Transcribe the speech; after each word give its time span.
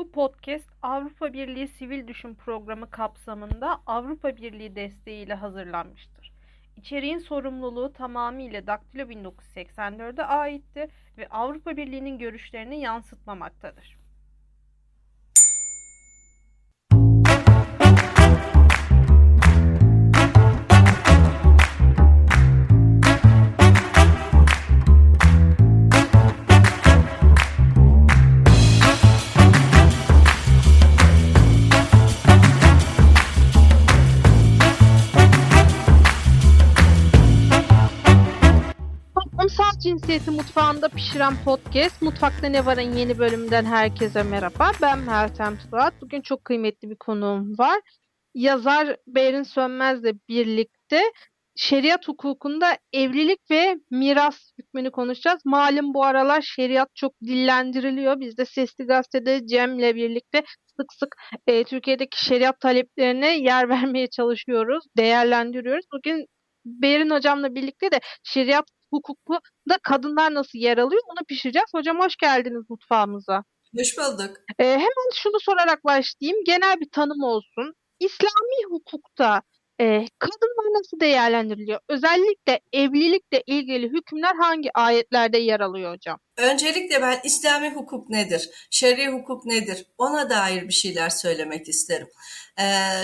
Bu 0.00 0.12
podcast 0.12 0.70
Avrupa 0.82 1.32
Birliği 1.32 1.68
Sivil 1.68 2.08
Düşün 2.08 2.34
Programı 2.34 2.90
kapsamında 2.90 3.82
Avrupa 3.86 4.36
Birliği 4.36 4.76
desteğiyle 4.76 5.34
hazırlanmıştır. 5.34 6.32
İçeriğin 6.76 7.18
sorumluluğu 7.18 7.92
tamamıyla 7.92 8.66
Daktilo 8.66 9.02
1984'e 9.02 10.24
aitti 10.24 10.88
ve 11.18 11.28
Avrupa 11.28 11.76
Birliği'nin 11.76 12.18
görüşlerini 12.18 12.80
yansıtmamaktadır. 12.80 13.99
Mutfağında 40.70 40.96
pişiren 40.96 41.34
podcast 41.44 42.02
Mutfakta 42.02 42.46
Ne 42.46 42.66
Var'ın 42.66 42.96
yeni 42.96 43.18
bölümünden 43.18 43.64
herkese 43.64 44.22
merhaba. 44.22 44.70
Ben 44.82 44.98
Meltem 44.98 45.58
Suat. 45.70 45.94
Bugün 46.00 46.20
çok 46.20 46.44
kıymetli 46.44 46.90
bir 46.90 46.96
konuğum 46.96 47.58
var. 47.58 47.80
Yazar 48.34 48.96
Berin 49.06 49.42
Sönmez'le 49.42 50.12
birlikte 50.28 51.00
şeriat 51.56 52.08
hukukunda 52.08 52.78
evlilik 52.92 53.50
ve 53.50 53.76
miras 53.90 54.52
hükmünü 54.58 54.90
konuşacağız. 54.90 55.40
Malum 55.44 55.94
bu 55.94 56.04
aralar 56.04 56.40
şeriat 56.40 56.88
çok 56.94 57.12
dillendiriliyor. 57.24 58.20
Biz 58.20 58.36
de 58.36 58.44
Sesli 58.44 58.84
Gazete'de 58.84 59.46
Cem'le 59.46 59.94
birlikte 59.94 60.42
sık 60.76 60.92
sık 60.92 61.16
e, 61.46 61.64
Türkiye'deki 61.64 62.24
şeriat 62.24 62.60
taleplerine 62.60 63.38
yer 63.38 63.68
vermeye 63.68 64.06
çalışıyoruz, 64.06 64.84
değerlendiriyoruz. 64.96 65.84
Bugün 65.92 66.26
Berin 66.64 67.10
hocamla 67.10 67.54
birlikte 67.54 67.90
de 67.90 68.00
şeriat 68.22 68.64
hukukunda 68.92 69.78
kadınlar 69.82 70.34
nasıl 70.34 70.58
yer 70.58 70.78
alıyor 70.78 71.02
onu 71.06 71.24
pişireceğiz. 71.28 71.68
Hocam 71.74 72.00
hoş 72.00 72.16
geldiniz 72.16 72.70
mutfağımıza. 72.70 73.44
Hoş 73.78 73.98
bulduk. 73.98 74.36
Ee, 74.58 74.64
hemen 74.64 75.10
şunu 75.14 75.40
sorarak 75.40 75.84
başlayayım. 75.84 76.44
Genel 76.44 76.80
bir 76.80 76.90
tanım 76.90 77.22
olsun. 77.22 77.74
İslami 78.00 78.64
hukukta 78.70 79.42
e, 79.80 80.06
kadınlar 80.18 80.78
nasıl 80.78 81.00
değerlendiriliyor? 81.00 81.80
Özellikle 81.88 82.60
evlilikle 82.72 83.42
ilgili 83.46 83.88
hükümler 83.88 84.34
hangi 84.34 84.70
ayetlerde 84.74 85.38
yer 85.38 85.60
alıyor 85.60 85.94
hocam? 85.94 86.18
Öncelikle 86.36 87.02
ben 87.02 87.20
İslami 87.24 87.70
hukuk 87.74 88.10
nedir, 88.10 88.50
şer'i 88.70 89.08
hukuk 89.08 89.46
nedir 89.46 89.86
ona 89.98 90.30
dair 90.30 90.68
bir 90.68 90.72
şeyler 90.72 91.10
söylemek 91.10 91.68
isterim. 91.68 92.08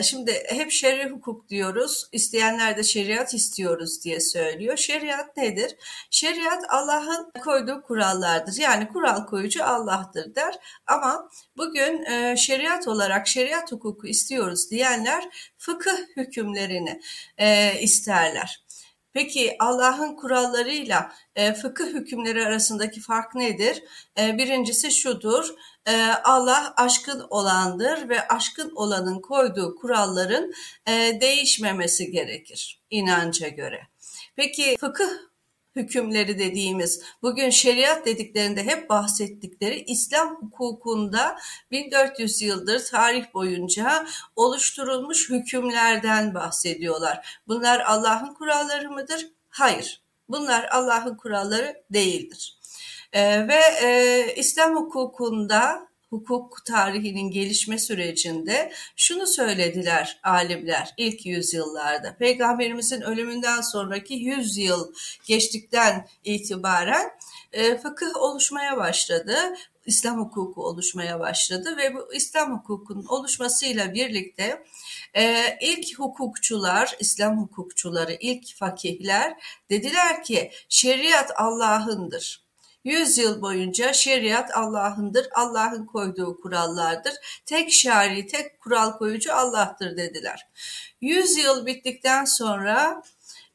Şimdi 0.02 0.42
hep 0.48 0.70
şer'i 0.70 1.11
hukuk 1.11 1.48
diyoruz, 1.48 2.08
isteyenler 2.12 2.77
de 2.77 2.83
şeriat 2.83 3.34
istiyoruz 3.34 4.05
diye 4.05 4.20
söylüyor. 4.20 4.77
Şeriat 4.77 5.36
nedir? 5.36 5.77
Şeriat 6.11 6.64
Allah'ın 6.69 7.33
koyduğu 7.44 7.83
kurallardır. 7.83 8.56
Yani 8.58 8.89
kural 8.89 9.27
koyucu 9.27 9.64
Allah'tır 9.64 10.34
der. 10.34 10.55
Ama 10.86 11.30
bugün 11.56 12.05
şeriat 12.34 12.89
olarak 12.89 13.28
şeriat 13.28 13.72
hukuku 13.72 14.06
istiyoruz 14.06 14.70
diyenler 14.70 15.24
fıkıh 15.58 15.98
hükümlerini 16.17 17.00
isterler. 17.80 18.67
Peki 19.17 19.56
Allah'ın 19.58 20.17
kurallarıyla 20.17 21.12
e, 21.36 21.55
fıkıh 21.55 21.86
hükümleri 21.86 22.47
arasındaki 22.47 23.00
fark 23.00 23.34
nedir? 23.34 23.83
E, 24.19 24.39
birincisi 24.39 24.91
şudur. 24.91 25.55
E, 25.87 26.03
Allah 26.25 26.75
aşkın 26.77 27.27
olandır 27.31 28.09
ve 28.09 28.29
aşkın 28.29 28.73
olanın 28.75 29.20
koyduğu 29.20 29.77
kuralların 29.77 30.53
e, 30.87 31.20
değişmemesi 31.20 32.11
gerekir 32.11 32.81
inanca 32.91 33.48
göre. 33.48 33.80
Peki 34.36 34.77
fıkıh 34.80 35.11
hükümleri 35.77 36.39
dediğimiz, 36.39 37.02
bugün 37.23 37.51
şeriat 37.51 38.07
dediklerinde 38.07 38.64
hep 38.64 38.91
bahsettikleri 38.91 39.85
İslam 39.86 40.36
hukukunda 40.36 41.39
1400 41.70 42.42
yıldır 42.42 42.85
tarih 42.85 43.35
boyunca 43.35 44.07
oluşturulmuş 44.36 45.30
hükümlerden 45.30 46.35
bahsediyorlar. 46.35 47.41
Bunlar 47.48 47.80
Allah'ın 47.80 48.35
kuralları 48.35 48.91
mıdır? 48.91 49.27
Hayır. 49.48 50.02
Bunlar 50.29 50.64
Allah'ın 50.64 51.17
kuralları 51.17 51.83
değildir. 51.91 52.55
Ee, 53.16 53.48
ve 53.48 53.60
e, 53.82 54.34
İslam 54.36 54.77
hukukunda 54.77 55.88
hukuk 56.10 56.64
tarihinin 56.64 57.30
gelişme 57.30 57.78
sürecinde 57.78 58.72
şunu 58.96 59.27
söylediler 59.27 60.20
alimler 60.22 60.94
ilk 60.96 61.27
yüzyıllarda. 61.27 62.16
Peygamberimizin 62.16 63.00
ölümünden 63.00 63.60
sonraki 63.60 64.14
yüz 64.14 64.58
yıl 64.58 64.92
geçtikten 65.27 66.08
itibaren 66.24 67.10
e, 67.52 67.77
fıkıh 67.78 68.16
oluşmaya 68.16 68.77
başladı. 68.77 69.36
İslam 69.86 70.20
hukuku 70.20 70.64
oluşmaya 70.66 71.20
başladı 71.20 71.77
ve 71.77 71.94
bu 71.94 72.14
İslam 72.14 72.58
hukukunun 72.58 73.06
oluşmasıyla 73.06 73.94
birlikte 73.94 74.64
e, 75.14 75.56
ilk 75.60 75.98
hukukçular, 75.98 76.96
İslam 77.00 77.42
hukukçuları, 77.42 78.12
ilk 78.20 78.56
fakihler 78.56 79.36
dediler 79.70 80.24
ki 80.24 80.50
şeriat 80.68 81.30
Allah'ındır. 81.40 82.45
Yüz 82.86 83.19
yıl 83.19 83.42
boyunca 83.42 83.92
şeriat 83.92 84.57
Allah'ındır, 84.57 85.29
Allah'ın 85.35 85.86
koyduğu 85.86 86.41
kurallardır. 86.41 87.14
Tek 87.47 87.73
şari, 87.73 88.27
tek 88.27 88.61
kural 88.61 88.92
koyucu 88.98 89.35
Allah'tır 89.35 89.97
dediler. 89.97 90.48
Yüz 91.01 91.36
yıl 91.36 91.67
bittikten 91.67 92.25
sonra 92.25 93.02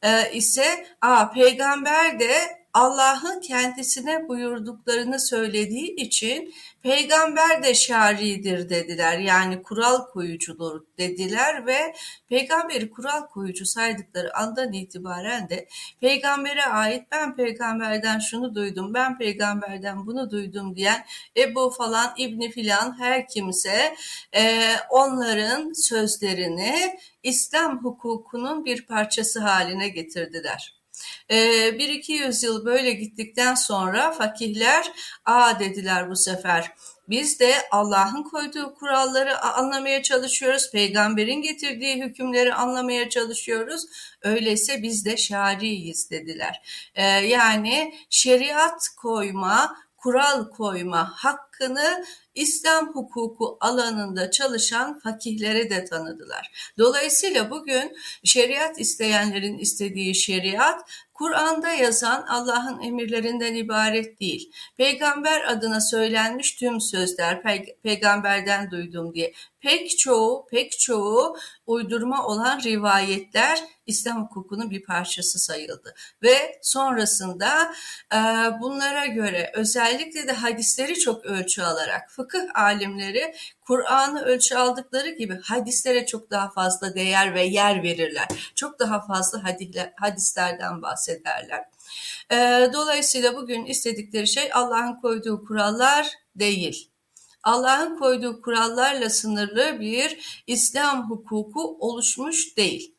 e, 0.02 0.32
ise 0.32 0.86
a, 1.00 1.30
peygamber 1.30 2.20
de 2.20 2.61
Allah'ın 2.74 3.40
kendisine 3.40 4.28
buyurduklarını 4.28 5.20
söylediği 5.20 5.94
için 5.96 6.54
peygamber 6.82 7.62
de 7.62 7.74
şaridir 7.74 8.68
dediler. 8.68 9.18
Yani 9.18 9.62
kural 9.62 10.06
koyucudur 10.06 10.82
dediler 10.98 11.66
ve 11.66 11.94
peygamberi 12.28 12.90
kural 12.90 13.26
koyucu 13.26 13.66
saydıkları 13.66 14.36
andan 14.36 14.72
itibaren 14.72 15.48
de 15.48 15.68
peygambere 16.00 16.64
ait 16.64 17.06
ben 17.12 17.36
peygamberden 17.36 18.18
şunu 18.18 18.54
duydum, 18.54 18.94
ben 18.94 19.18
peygamberden 19.18 20.06
bunu 20.06 20.30
duydum 20.30 20.76
diyen 20.76 21.04
Ebu 21.36 21.70
falan, 21.70 22.14
İbni 22.16 22.50
filan 22.50 22.98
her 22.98 23.28
kimse 23.28 23.96
e, 24.36 24.74
onların 24.90 25.72
sözlerini 25.72 26.98
İslam 27.22 27.84
hukukunun 27.84 28.64
bir 28.64 28.86
parçası 28.86 29.40
haline 29.40 29.88
getirdiler. 29.88 30.81
Ee, 31.30 31.78
bir 31.78 31.88
iki 31.88 32.12
yüzyıl 32.12 32.64
böyle 32.64 32.92
gittikten 32.92 33.54
sonra 33.54 34.12
fakihler 34.12 34.92
a 35.24 35.60
dediler 35.60 36.10
bu 36.10 36.16
sefer. 36.16 36.72
Biz 37.08 37.40
de 37.40 37.54
Allah'ın 37.70 38.22
koyduğu 38.22 38.74
kuralları 38.74 39.38
anlamaya 39.40 40.02
çalışıyoruz. 40.02 40.70
Peygamberin 40.72 41.42
getirdiği 41.42 42.04
hükümleri 42.04 42.54
anlamaya 42.54 43.08
çalışıyoruz. 43.08 43.82
Öyleyse 44.22 44.82
biz 44.82 45.04
de 45.04 45.16
şariyiz 45.16 46.10
dediler. 46.10 46.62
Ee, 46.94 47.02
yani 47.04 47.94
şeriat 48.10 48.88
koyma, 48.96 49.76
kural 49.96 50.50
koyma 50.50 51.14
hakkını 51.62 52.04
İslam 52.34 52.94
hukuku 52.94 53.58
alanında 53.60 54.30
çalışan 54.30 54.98
fakihlere 54.98 55.70
de 55.70 55.84
tanıdılar. 55.84 56.72
Dolayısıyla 56.78 57.50
bugün 57.50 57.96
şeriat 58.24 58.80
isteyenlerin 58.80 59.58
istediği 59.58 60.14
şeriat 60.14 60.80
Kur'an'da 61.14 61.68
yazan 61.68 62.26
Allah'ın 62.28 62.82
emirlerinden 62.82 63.54
ibaret 63.54 64.20
değil. 64.20 64.52
Peygamber 64.76 65.44
adına 65.44 65.80
söylenmiş 65.80 66.54
tüm 66.54 66.80
sözler 66.80 67.42
pey 67.42 67.76
peygamberden 67.82 68.70
duydum 68.70 69.14
diye 69.14 69.32
pek 69.60 69.98
çoğu 69.98 70.46
pek 70.50 70.78
çoğu 70.78 71.36
uydurma 71.66 72.26
olan 72.26 72.60
rivayetler 72.60 73.64
İslam 73.86 74.24
hukukunun 74.24 74.70
bir 74.70 74.82
parçası 74.82 75.38
sayıldı 75.38 75.94
ve 76.22 76.58
sonrasında 76.62 77.74
e, 78.14 78.18
bunlara 78.60 79.06
göre 79.06 79.50
özellikle 79.54 80.26
de 80.26 80.32
hadisleri 80.32 80.98
çok 80.98 81.24
ölçü 81.24 81.51
alarak 81.58 82.10
fıkıh 82.10 82.40
alimleri 82.54 83.34
Kur'an'ı 83.66 84.22
ölçü 84.22 84.54
aldıkları 84.54 85.10
gibi 85.10 85.40
hadislere 85.42 86.06
çok 86.06 86.30
daha 86.30 86.50
fazla 86.50 86.94
değer 86.94 87.34
ve 87.34 87.42
yer 87.42 87.82
verirler. 87.82 88.28
Çok 88.54 88.78
daha 88.78 89.06
fazla 89.06 89.42
hadislerden 89.96 90.82
bahsederler. 90.82 91.64
Dolayısıyla 92.72 93.36
bugün 93.36 93.64
istedikleri 93.64 94.26
şey 94.26 94.50
Allah'ın 94.52 94.94
koyduğu 94.96 95.44
kurallar 95.44 96.08
değil. 96.36 96.90
Allah'ın 97.42 97.98
koyduğu 97.98 98.42
kurallarla 98.42 99.10
sınırlı 99.10 99.80
bir 99.80 100.42
İslam 100.46 101.10
hukuku 101.10 101.76
oluşmuş 101.80 102.56
değil. 102.56 102.94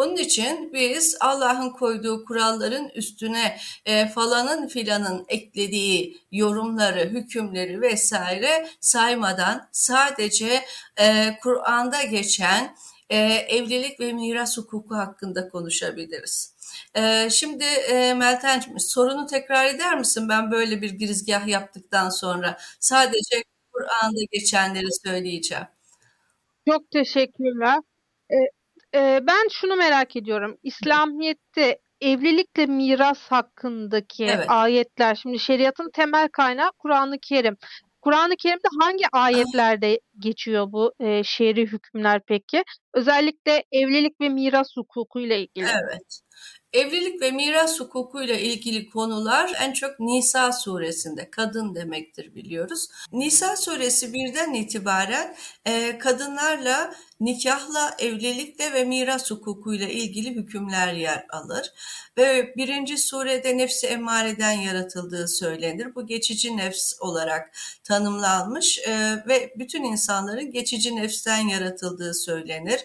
Onun 0.00 0.16
için 0.16 0.72
biz 0.72 1.16
Allah'ın 1.20 1.70
koyduğu 1.70 2.24
kuralların 2.24 2.88
üstüne 2.88 3.56
e, 3.84 4.08
falanın 4.08 4.68
filanın 4.68 5.24
eklediği 5.28 6.20
yorumları, 6.32 7.00
hükümleri 7.00 7.80
vesaire 7.80 8.68
saymadan 8.80 9.68
sadece 9.72 10.64
e, 11.00 11.38
Kur'an'da 11.42 12.02
geçen 12.02 12.76
e, 13.10 13.16
evlilik 13.26 14.00
ve 14.00 14.12
miras 14.12 14.58
hukuku 14.58 14.94
hakkında 14.94 15.48
konuşabiliriz. 15.48 16.54
E, 16.94 17.30
şimdi 17.30 17.64
e, 17.64 18.14
Meltemciğim 18.14 18.80
sorunu 18.80 19.26
tekrar 19.26 19.64
eder 19.64 19.98
misin? 19.98 20.28
Ben 20.28 20.50
böyle 20.50 20.82
bir 20.82 20.90
girizgah 20.90 21.46
yaptıktan 21.46 22.08
sonra 22.08 22.58
sadece 22.80 23.44
Kur'an'da 23.72 24.20
geçenleri 24.32 24.92
söyleyeceğim. 25.06 25.66
Çok 26.68 26.90
teşekkürler. 26.90 27.78
Ee, 28.30 28.59
e, 28.94 29.20
ben 29.22 29.48
şunu 29.50 29.76
merak 29.76 30.16
ediyorum. 30.16 30.56
İslamiyet'te 30.62 31.78
evlilikle 32.00 32.66
miras 32.66 33.18
hakkındaki 33.18 34.24
Evet. 34.24 34.44
ayetler, 34.48 35.14
şimdi 35.14 35.38
şeriatın 35.38 35.90
temel 35.90 36.28
kaynağı 36.28 36.70
Kur'an-ı 36.78 37.18
Kerim. 37.22 37.56
Kur'an-ı 38.02 38.36
Kerim'de 38.36 38.68
hangi 38.80 39.04
ayetlerde 39.12 40.00
geçiyor 40.18 40.72
bu 40.72 40.92
e, 41.00 41.24
şer'i 41.24 41.66
hükümler 41.66 42.20
peki? 42.26 42.64
Özellikle 42.94 43.64
evlilik 43.72 44.20
ve 44.20 44.28
miras 44.28 44.68
hukukuyla 44.76 45.36
ilgili. 45.36 45.66
Evet. 45.66 46.20
Evlilik 46.72 47.22
ve 47.22 47.30
miras 47.30 47.80
hukukuyla 47.80 48.34
ilgili 48.34 48.90
konular 48.90 49.52
en 49.62 49.72
çok 49.72 50.00
Nisa 50.00 50.52
suresinde 50.52 51.30
kadın 51.30 51.74
demektir 51.74 52.34
biliyoruz. 52.34 52.88
Nisa 53.12 53.56
suresi 53.56 54.12
birden 54.12 54.54
itibaren 54.54 55.36
e, 55.64 55.98
kadınlarla 55.98 56.94
nikahla, 57.20 57.96
evlilikle 57.98 58.72
ve 58.72 58.84
miras 58.84 59.30
hukukuyla 59.30 59.88
ilgili 59.88 60.30
hükümler 60.30 60.92
yer 60.92 61.26
alır. 61.30 61.72
Ve 62.18 62.54
birinci 62.56 62.98
surede 62.98 63.56
nefsi 63.56 63.86
emmareden 63.86 64.52
yaratıldığı 64.52 65.28
söylenir. 65.28 65.94
Bu 65.94 66.06
geçici 66.06 66.56
nefs 66.56 66.92
olarak 67.00 67.56
tanımlanmış 67.84 68.78
e, 68.78 69.24
ve 69.28 69.52
bütün 69.56 69.84
insanların 69.84 70.50
geçici 70.50 70.96
nefsten 70.96 71.48
yaratıldığı 71.48 72.14
söylenir. 72.14 72.80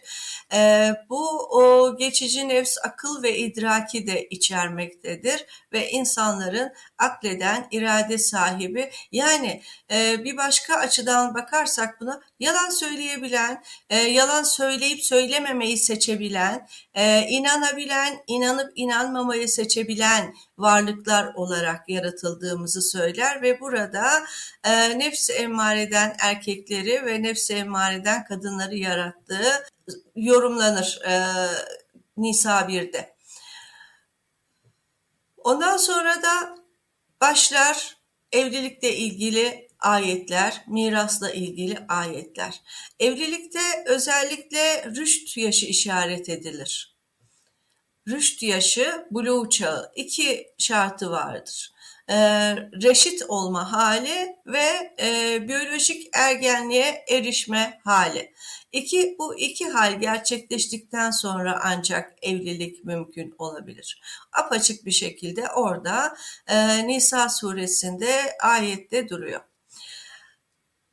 E, 0.53 0.91
bu 1.09 1.39
o 1.39 1.97
geçici 1.97 2.47
nefs 2.47 2.77
akıl 2.83 3.23
ve 3.23 3.37
idraki 3.37 4.07
de 4.07 4.27
içermektedir 4.29 5.45
ve 5.73 5.89
insanların 5.89 6.73
akleden 6.97 7.67
irade 7.71 8.17
sahibi 8.17 8.91
yani 9.11 9.61
e, 9.91 10.23
bir 10.23 10.37
başka 10.37 10.75
açıdan 10.75 11.35
bakarsak 11.35 12.01
buna 12.01 12.21
yalan 12.39 12.69
söyleyebilen, 12.69 13.63
e, 13.89 13.97
yalan 13.97 14.24
söyleyip 14.43 15.03
söylememeyi 15.03 15.77
seçebilen, 15.77 16.67
e, 16.93 17.21
inanabilen, 17.21 18.23
inanıp 18.27 18.71
inanmamayı 18.75 19.49
seçebilen 19.49 20.35
varlıklar 20.57 21.33
olarak 21.33 21.89
yaratıldığımızı 21.89 22.81
söyler 22.81 23.41
ve 23.41 23.59
burada 23.59 24.23
e, 24.63 24.99
nefsi 24.99 25.33
emmareden 25.33 26.15
erkekleri 26.19 27.05
ve 27.05 27.23
nefsi 27.23 27.53
emmareden 27.53 28.25
kadınları 28.25 28.75
yarattığı 28.75 29.63
yorumlanır 30.15 30.99
e, 31.07 31.23
Nisa 32.17 32.59
1'de. 32.59 33.15
Ondan 35.37 35.77
sonra 35.77 36.21
da 36.21 36.55
başlar 37.21 37.97
evlilikle 38.31 38.95
ilgili 38.95 39.64
ayetler, 39.85 40.63
mirasla 40.67 41.31
ilgili 41.31 41.77
ayetler. 41.87 42.61
Evlilikte 42.99 43.59
özellikle 43.85 44.85
rüşt 44.95 45.37
yaşı 45.37 45.65
işaret 45.65 46.29
edilir. 46.29 46.95
Rüşt 48.07 48.43
yaşı, 48.43 49.07
buluğ 49.11 49.49
çağı. 49.49 49.91
iki 49.95 50.47
şartı 50.57 51.11
vardır. 51.11 51.71
Ee, 52.09 52.15
reşit 52.83 53.23
olma 53.27 53.71
hali 53.71 54.35
ve 54.45 54.95
e, 54.99 55.39
biyolojik 55.47 56.09
ergenliğe 56.13 57.05
erişme 57.09 57.81
hali. 57.83 58.33
İki, 58.71 59.15
bu 59.19 59.39
iki 59.39 59.69
hal 59.69 59.99
gerçekleştikten 59.99 61.11
sonra 61.11 61.59
ancak 61.63 62.13
evlilik 62.21 62.85
mümkün 62.85 63.35
olabilir. 63.37 64.01
Apaçık 64.33 64.85
bir 64.85 64.91
şekilde 64.91 65.47
orada 65.49 66.17
e, 66.47 66.87
Nisa 66.87 67.29
suresinde 67.29 68.37
ayette 68.41 69.09
duruyor. 69.09 69.41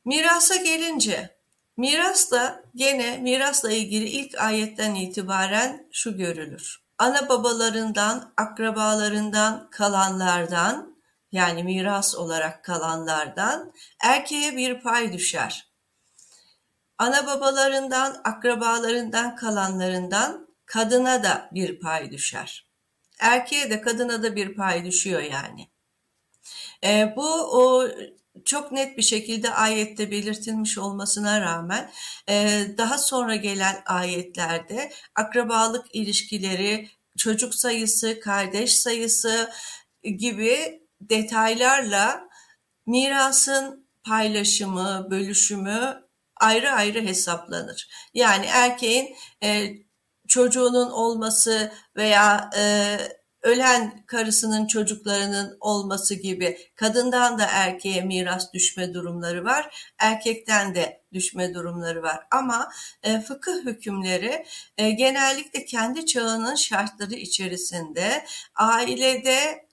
Mirasa 0.05 0.55
gelince, 0.55 1.37
mirasla 1.77 2.63
gene 2.75 3.17
mirasla 3.17 3.71
ilgili 3.71 4.09
ilk 4.09 4.37
ayetten 4.37 4.95
itibaren 4.95 5.87
şu 5.91 6.17
görülür. 6.17 6.83
Ana 6.97 7.29
babalarından, 7.29 8.33
akrabalarından 8.37 9.69
kalanlardan 9.71 10.97
yani 11.31 11.63
miras 11.63 12.15
olarak 12.15 12.63
kalanlardan 12.63 13.73
erkeğe 13.99 14.57
bir 14.57 14.81
pay 14.81 15.13
düşer. 15.13 15.73
Ana 16.97 17.27
babalarından, 17.27 18.21
akrabalarından 18.23 19.35
kalanlarından 19.35 20.47
kadına 20.65 21.23
da 21.23 21.49
bir 21.53 21.79
pay 21.79 22.11
düşer. 22.11 22.67
Erkeğe 23.19 23.69
de 23.69 23.81
kadına 23.81 24.23
da 24.23 24.35
bir 24.35 24.55
pay 24.55 24.85
düşüyor 24.85 25.21
yani. 25.21 25.69
E, 26.83 27.13
bu 27.15 27.27
o 27.33 27.89
çok 28.45 28.71
net 28.71 28.97
bir 28.97 29.03
şekilde 29.03 29.53
ayette 29.53 30.11
belirtilmiş 30.11 30.77
olmasına 30.77 31.41
rağmen 31.41 31.91
e, 32.29 32.65
daha 32.77 32.97
sonra 32.97 33.35
gelen 33.35 33.81
ayetlerde 33.85 34.91
akrabalık 35.15 35.95
ilişkileri, 35.95 36.89
çocuk 37.17 37.55
sayısı, 37.55 38.19
kardeş 38.19 38.73
sayısı 38.73 39.51
gibi 40.03 40.81
detaylarla 41.01 42.29
mirasın 42.85 43.87
paylaşımı, 44.03 45.07
bölüşümü 45.11 46.03
ayrı 46.39 46.71
ayrı 46.71 47.01
hesaplanır. 47.01 47.89
Yani 48.13 48.45
erkeğin 48.45 49.15
e, 49.43 49.69
çocuğunun 50.27 50.91
olması 50.91 51.71
veya 51.95 52.49
e, 52.57 52.97
ölen 53.43 54.03
karısının 54.05 54.67
çocuklarının 54.67 55.57
olması 55.59 56.15
gibi 56.15 56.57
kadından 56.75 57.39
da 57.39 57.45
erkeğe 57.51 58.01
miras 58.01 58.53
düşme 58.53 58.93
durumları 58.93 59.45
var. 59.45 59.93
Erkekten 59.99 60.75
de 60.75 61.03
düşme 61.13 61.53
durumları 61.53 62.03
var. 62.03 62.27
Ama 62.31 62.69
e, 63.03 63.19
fıkıh 63.19 63.65
hükümleri 63.65 64.45
e, 64.77 64.91
genellikle 64.91 65.65
kendi 65.65 66.05
çağının 66.05 66.55
şartları 66.55 67.15
içerisinde 67.15 68.25
ailede 68.55 69.65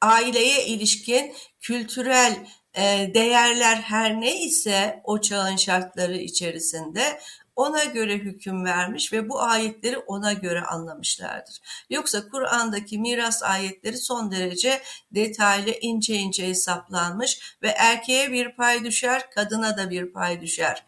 aileye 0.00 0.66
ilişkin 0.66 1.34
kültürel 1.60 2.46
e, 2.74 3.10
değerler 3.14 3.76
her 3.76 4.20
ne 4.20 4.40
ise 4.40 5.00
o 5.04 5.20
çağın 5.20 5.56
şartları 5.56 6.16
içerisinde 6.16 7.20
ona 7.58 7.84
göre 7.84 8.14
hüküm 8.18 8.64
vermiş 8.64 9.12
ve 9.12 9.28
bu 9.28 9.40
ayetleri 9.42 9.98
ona 9.98 10.32
göre 10.32 10.60
anlamışlardır. 10.60 11.60
Yoksa 11.90 12.28
Kur'an'daki 12.28 12.98
miras 12.98 13.42
ayetleri 13.42 13.96
son 13.96 14.30
derece 14.30 14.82
detaylı, 15.12 15.70
ince 15.70 16.14
ince 16.14 16.48
hesaplanmış 16.48 17.56
ve 17.62 17.68
erkeğe 17.68 18.32
bir 18.32 18.56
pay 18.56 18.84
düşer, 18.84 19.30
kadına 19.30 19.76
da 19.76 19.90
bir 19.90 20.12
pay 20.12 20.40
düşer 20.40 20.84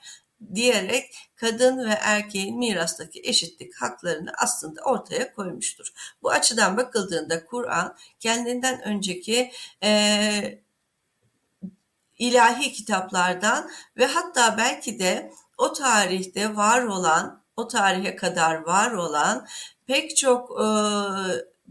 diyerek 0.55 1.15
kadın 1.37 1.89
ve 1.89 1.93
erkeğin 2.01 2.59
mirastaki 2.59 3.21
eşitlik 3.25 3.83
haklarını 3.83 4.33
aslında 4.39 4.83
ortaya 4.83 5.35
koymuştur. 5.35 5.87
Bu 6.23 6.31
açıdan 6.31 6.77
bakıldığında 6.77 7.47
Kur'an 7.47 7.97
kendinden 8.21 8.83
önceki 8.83 9.53
e, 9.83 10.61
ilahi 12.19 12.73
kitaplardan 12.73 13.71
ve 13.97 14.07
hatta 14.07 14.59
belki 14.59 14.99
de 14.99 15.33
o 15.61 15.73
tarihte 15.73 16.57
var 16.57 16.83
olan, 16.83 17.43
o 17.57 17.69
tarihe 17.69 18.17
kadar 18.17 18.55
var 18.55 18.93
olan 18.93 19.47
pek 19.87 20.17
çok 20.17 20.61
e, 20.61 20.67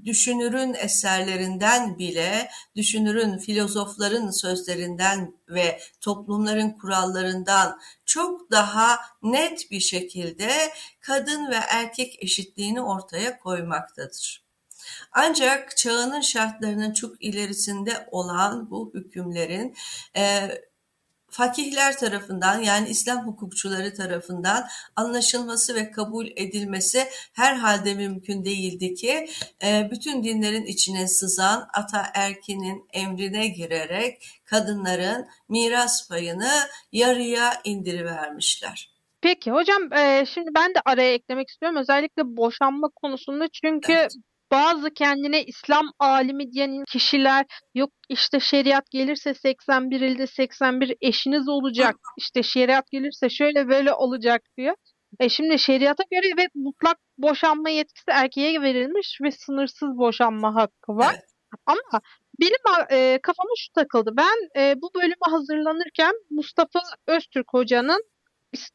düşünürün 0.05 0.73
eserlerinden 0.73 1.97
bile, 1.97 2.49
düşünürün, 2.75 3.37
filozofların 3.37 4.31
sözlerinden 4.31 5.33
ve 5.49 5.79
toplumların 6.01 6.69
kurallarından 6.69 7.79
çok 8.05 8.51
daha 8.51 8.99
net 9.23 9.71
bir 9.71 9.79
şekilde 9.79 10.49
kadın 11.01 11.51
ve 11.51 11.55
erkek 11.55 12.23
eşitliğini 12.23 12.81
ortaya 12.81 13.39
koymaktadır. 13.39 14.43
Ancak 15.11 15.77
çağının 15.77 16.21
şartlarının 16.21 16.93
çok 16.93 17.23
ilerisinde 17.23 18.07
olan 18.11 18.71
bu 18.71 18.91
hükümlerin 18.93 19.75
e, 20.15 20.51
fakihler 21.31 21.97
tarafından 21.97 22.61
yani 22.61 22.89
İslam 22.89 23.27
hukukçuları 23.27 23.93
tarafından 23.93 24.67
anlaşılması 24.95 25.75
ve 25.75 25.91
kabul 25.91 26.27
edilmesi 26.35 27.07
herhalde 27.33 27.93
mümkün 27.93 28.45
değildi 28.45 28.93
ki 28.93 29.27
e, 29.63 29.87
bütün 29.91 30.23
dinlerin 30.23 30.65
içine 30.65 31.07
sızan 31.07 31.67
ataerkinin 31.73 32.87
emrine 32.93 33.47
girerek 33.47 34.41
kadınların 34.45 35.27
miras 35.49 36.07
payını 36.07 36.51
yarıya 36.91 37.53
indirivermişler. 37.63 38.89
Peki 39.21 39.51
hocam 39.51 39.93
e, 39.93 40.25
şimdi 40.33 40.49
ben 40.55 40.69
de 40.75 40.79
araya 40.85 41.13
eklemek 41.13 41.49
istiyorum. 41.49 41.77
Özellikle 41.77 42.37
boşanma 42.37 42.89
konusunda 42.89 43.47
çünkü 43.47 43.91
evet. 43.93 44.15
Bazı 44.51 44.93
kendine 44.93 45.43
İslam 45.43 45.91
alimi 45.99 46.51
diyen 46.51 46.83
kişiler 46.91 47.45
yok 47.75 47.89
işte 48.09 48.39
şeriat 48.39 48.91
gelirse 48.91 49.33
81 49.33 50.01
ilde 50.01 50.27
81 50.27 50.97
eşiniz 51.01 51.49
olacak. 51.49 51.95
işte 52.17 52.43
şeriat 52.43 52.91
gelirse 52.91 53.29
şöyle 53.29 53.67
böyle 53.69 53.93
olacak 53.93 54.41
diyor. 54.57 54.75
E 55.19 55.29
şimdi 55.29 55.59
şeriata 55.59 56.03
göre 56.11 56.37
ve 56.37 56.47
mutlak 56.55 56.97
boşanma 57.17 57.69
yetkisi 57.69 58.11
erkeğe 58.11 58.61
verilmiş 58.61 59.17
ve 59.21 59.31
sınırsız 59.31 59.97
boşanma 59.97 60.55
hakkı 60.55 60.95
var. 60.95 61.13
Evet. 61.13 61.23
Ama 61.65 62.01
benim 62.41 62.87
e, 62.91 63.19
kafama 63.23 63.49
şu 63.57 63.73
takıldı. 63.73 64.11
Ben 64.17 64.61
e, 64.61 64.75
bu 64.81 64.89
bölüme 64.95 65.15
hazırlanırken 65.31 66.13
Mustafa 66.29 66.79
Öztürk 67.07 67.45
hocanın 67.53 68.03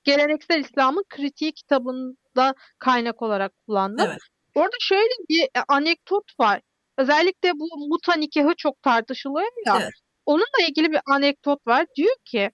Geleneksel 0.05 0.61
İslam'ın 0.61 1.05
kritiği 1.09 1.53
kitabında 1.53 2.55
kaynak 2.79 3.23
olarak 3.23 3.53
kullandım. 3.67 4.07
Evet. 4.09 4.19
Orada 4.55 4.77
şöyle 4.81 5.15
bir 5.29 5.43
e, 5.43 5.61
anekdot 5.69 6.25
var. 6.41 6.61
Özellikle 6.99 7.53
bu 7.55 7.89
muta 7.89 8.15
nikahı 8.15 8.55
çok 8.57 8.83
tartışılıyor 8.83 9.49
ya. 9.67 9.79
Evet. 9.83 9.93
Onunla 10.27 10.69
ilgili 10.69 10.93
bir 10.93 11.01
anekdot 11.07 11.67
var. 11.67 11.87
Diyor 11.97 12.15
ki 12.25 12.51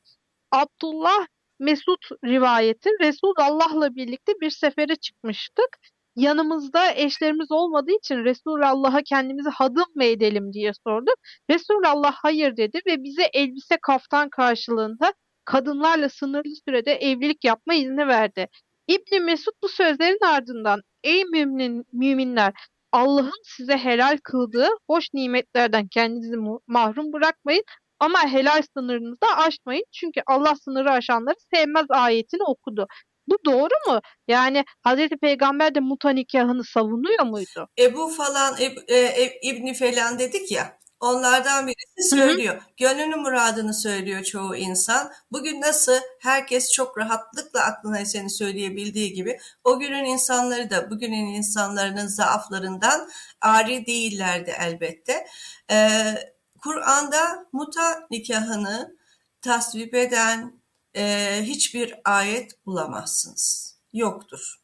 Abdullah 0.53 1.27
Mesut 1.59 2.07
rivayeti 2.25 2.91
Resulullah'la 3.01 3.95
birlikte 3.95 4.33
bir 4.41 4.51
sefere 4.51 4.97
çıkmıştık. 4.97 5.79
Yanımızda 6.17 6.95
eşlerimiz 6.95 7.53
olmadığı 7.53 7.93
için 7.93 8.25
Resulullah'a 8.25 9.03
kendimizi 9.03 9.49
hadım 9.51 9.87
mı 9.95 10.05
edelim 10.05 10.53
diye 10.53 10.73
sorduk. 10.87 11.15
Resulullah 11.51 12.15
hayır 12.15 12.57
dedi 12.57 12.81
ve 12.87 13.05
bize 13.05 13.23
elbise 13.33 13.77
kaftan 13.83 14.29
karşılığında 14.31 15.15
kadınlarla 15.45 16.09
sınırlı 16.09 16.57
sürede 16.69 16.93
evlilik 16.93 17.45
yapma 17.45 17.75
izni 17.75 18.07
verdi. 18.07 18.49
İbni 18.89 19.21
Mesud 19.21 19.53
bu 19.63 19.69
sözlerin 19.69 20.25
ardından 20.25 20.83
ey 21.05 21.25
mümin, 21.25 21.85
müminler 21.93 22.53
Allah'ın 22.93 23.43
size 23.45 23.77
helal 23.77 24.19
kıldığı 24.25 24.69
hoş 24.87 25.09
nimetlerden 25.15 25.89
kendinizi 25.89 26.37
mahrum 26.67 27.13
bırakmayın 27.13 27.65
ama 28.01 28.33
helal 28.33 28.63
sınırınızı 28.77 29.27
aşmayın. 29.37 29.85
Çünkü 29.93 30.21
Allah 30.27 30.55
sınırı 30.65 30.91
aşanları 30.91 31.37
sevmez 31.55 31.87
ayetini 31.91 32.43
okudu. 32.43 32.87
Bu 33.27 33.39
doğru 33.47 33.93
mu? 33.93 34.01
Yani 34.29 34.65
Hazreti 34.83 35.17
Peygamber 35.17 35.75
de 35.75 35.81
muta 35.81 36.11
nikahını 36.11 36.65
savunuyor 36.65 37.27
muydu? 37.27 37.69
Ebu 37.79 38.09
falan, 38.09 38.55
Eb, 38.61 38.77
e, 38.89 39.31
İbni 39.43 39.75
falan 39.75 40.19
dedik 40.19 40.53
ya. 40.53 40.81
Onlardan 41.01 41.67
birisi 41.67 42.17
söylüyor. 42.17 42.55
Hı 42.55 42.59
hı. 42.59 42.65
Gönlünün 42.77 43.21
muradını 43.21 43.75
söylüyor 43.75 44.25
çoğu 44.25 44.57
insan. 44.57 45.13
Bugün 45.33 45.61
nasıl 45.61 46.01
herkes 46.19 46.73
çok 46.73 46.99
rahatlıkla 46.99 47.65
aklına 47.65 47.99
eseni 47.99 48.31
söyleyebildiği 48.31 49.13
gibi 49.13 49.39
o 49.65 49.79
günün 49.79 50.05
insanları 50.05 50.71
da 50.71 50.91
bugünün 50.91 51.27
insanların 51.27 52.07
zaaflarından 52.07 53.11
ari 53.41 53.87
değillerdi 53.87 54.55
elbette. 54.61 55.27
Ee, 55.71 56.15
Kur'an'da 56.63 57.47
muta 57.53 58.07
nikahını 58.11 58.97
tasvip 59.43 59.95
eden 59.95 60.61
e, 60.97 61.37
hiçbir 61.43 61.95
ayet 62.05 62.67
bulamazsınız. 62.67 63.77
Yoktur. 63.93 64.61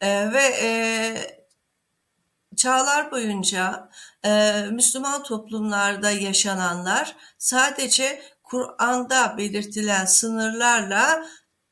E, 0.00 0.32
ve 0.32 0.42
e, 0.62 1.39
çağlar 2.56 3.10
boyunca 3.10 3.90
e, 4.24 4.52
Müslüman 4.70 5.22
toplumlarda 5.22 6.10
yaşananlar 6.10 7.16
sadece 7.38 8.22
Kur'an'da 8.42 9.38
belirtilen 9.38 10.04
sınırlarla 10.04 11.26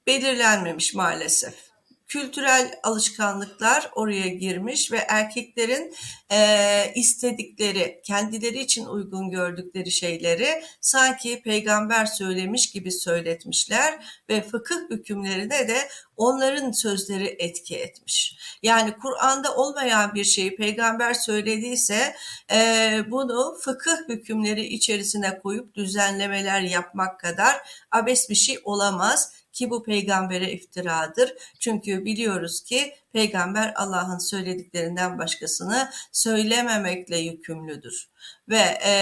belirlenmemiş 0.07 0.95
maalesef 0.95 1.68
kültürel 2.09 2.75
alışkanlıklar 2.83 3.91
oraya 3.95 4.29
girmiş 4.29 4.93
ve 4.93 4.97
erkeklerin 4.97 5.95
e, 6.33 6.93
istedikleri, 6.95 8.01
kendileri 8.05 8.61
için 8.61 8.87
uygun 8.87 9.31
gördükleri 9.31 9.91
şeyleri 9.91 10.63
sanki 10.81 11.43
peygamber 11.43 12.07
söylemiş 12.07 12.71
gibi 12.71 12.93
söyletmişler 12.93 14.05
ve 14.29 14.43
fıkıh 14.43 14.91
hükümlerine 14.91 15.69
de 15.69 15.89
onların 16.17 16.73
sözleri 16.73 17.37
etki 17.39 17.77
etmiş. 17.77 18.39
Yani 18.63 18.95
Kur'an'da 19.03 19.57
olmayan 19.57 20.15
bir 20.15 20.25
şeyi 20.25 20.57
peygamber 20.57 21.15
söylediyse 21.15 22.15
e, 22.53 23.01
bunu 23.11 23.57
fıkıh 23.61 24.09
hükümleri 24.09 24.67
içerisine 24.67 25.39
koyup 25.39 25.75
düzenlemeler 25.75 26.61
yapmak 26.61 27.21
kadar 27.21 27.57
abes 27.91 28.31
bir 28.31 28.35
şey 28.35 28.59
olamaz 28.65 29.33
ki 29.59 29.71
bu 29.71 29.83
peygambere 29.83 30.53
iftiradır. 30.53 31.35
Çünkü 31.61 32.05
biliyoruz 32.05 32.65
ki 32.65 32.95
peygamber 33.13 33.73
Allah'ın 33.77 34.19
söylediklerinden 34.19 35.19
başkasını 35.19 35.91
söylememekle 36.13 37.19
yükümlüdür. 37.19 38.11
Ve 38.49 38.79
e, 38.85 38.93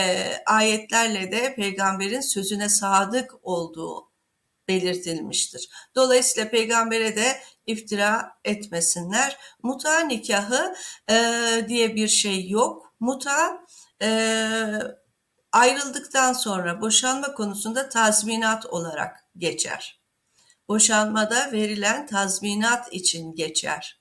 ayetlerle 0.47 1.33
de 1.33 1.55
peygamberin 1.55 2.21
sözüne 2.21 2.69
sadık 2.69 3.35
olduğu 3.43 4.11
belirtilmiştir. 4.69 5.71
Dolayısıyla 5.95 6.51
peygambere 6.51 7.17
de 7.17 7.41
iftira 7.67 8.39
etmesinler. 8.45 9.37
Muta 9.63 10.01
nikahı 10.01 10.75
e, 11.11 11.17
diye 11.69 11.95
bir 11.97 12.09
şey 12.09 12.49
yok. 12.49 12.95
Muta 13.01 13.65
e, 14.03 14.09
ayrıldıktan 15.53 16.33
sonra 16.33 16.81
boşanma 16.81 17.35
konusunda 17.35 17.89
tazminat 17.89 18.67
olarak 18.67 19.25
geçer 19.39 20.06
boşanmada 20.69 21.53
verilen 21.53 22.07
tazminat 22.07 22.93
için 22.93 23.35
geçer. 23.35 24.01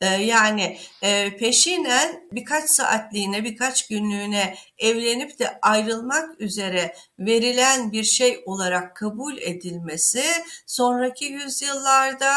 Ee, 0.00 0.06
yani 0.06 0.78
e, 1.02 1.36
peşinen 1.36 2.28
birkaç 2.32 2.70
saatliğine, 2.70 3.44
birkaç 3.44 3.88
günlüğüne 3.88 4.56
evlenip 4.78 5.38
de 5.38 5.58
ayrılmak 5.62 6.40
üzere 6.40 6.96
verilen 7.18 7.92
bir 7.92 8.04
şey 8.04 8.42
olarak 8.46 8.96
kabul 8.96 9.38
edilmesi 9.38 10.24
sonraki 10.66 11.24
yüzyıllarda 11.24 12.34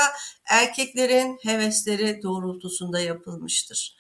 erkeklerin 0.49 1.39
hevesleri 1.43 2.23
doğrultusunda 2.23 2.99
yapılmıştır. 2.99 3.97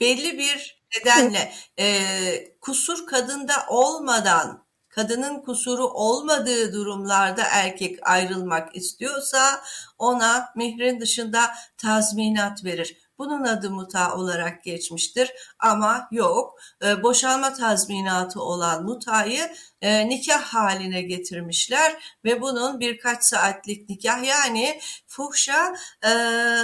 Belli 0.00 0.38
bir 0.38 0.82
nedenle 0.96 1.52
e, 1.78 2.58
kusur 2.60 3.06
kadında 3.06 3.66
olmadan 3.68 4.64
kadının 4.92 5.40
kusuru 5.40 5.86
olmadığı 5.86 6.72
durumlarda 6.72 7.42
erkek 7.50 7.98
ayrılmak 8.02 8.76
istiyorsa 8.76 9.62
ona 9.98 10.48
mihrin 10.56 11.00
dışında 11.00 11.54
tazminat 11.76 12.64
verir. 12.64 12.96
Bunun 13.18 13.44
adı 13.44 13.70
muta 13.70 14.14
olarak 14.14 14.64
geçmiştir 14.64 15.32
ama 15.58 16.08
yok. 16.10 16.58
E, 16.84 17.02
boşanma 17.02 17.54
tazminatı 17.54 18.40
olan 18.40 18.84
mutayı 18.84 19.52
e, 19.82 20.08
nikah 20.08 20.42
haline 20.42 21.02
getirmişler 21.02 22.16
ve 22.24 22.40
bunun 22.40 22.80
birkaç 22.80 23.24
saatlik 23.24 23.88
nikah 23.88 24.24
yani 24.24 24.80
fuhşa 25.06 25.74
e, 26.04 26.10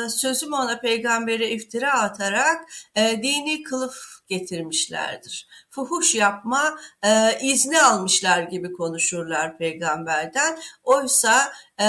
sözüm 0.08 0.52
ona 0.52 0.80
peygambere 0.80 1.50
iftira 1.50 1.92
atarak 2.02 2.70
e, 2.94 3.22
dini 3.22 3.62
kılıf 3.62 4.17
getirmişlerdir. 4.28 5.48
Fuhuş 5.70 6.14
yapma 6.14 6.78
e, 7.02 7.38
izni 7.42 7.82
almışlar 7.82 8.42
gibi 8.42 8.72
konuşurlar 8.72 9.58
peygamberden. 9.58 10.58
Oysa 10.84 11.52
e, 11.80 11.86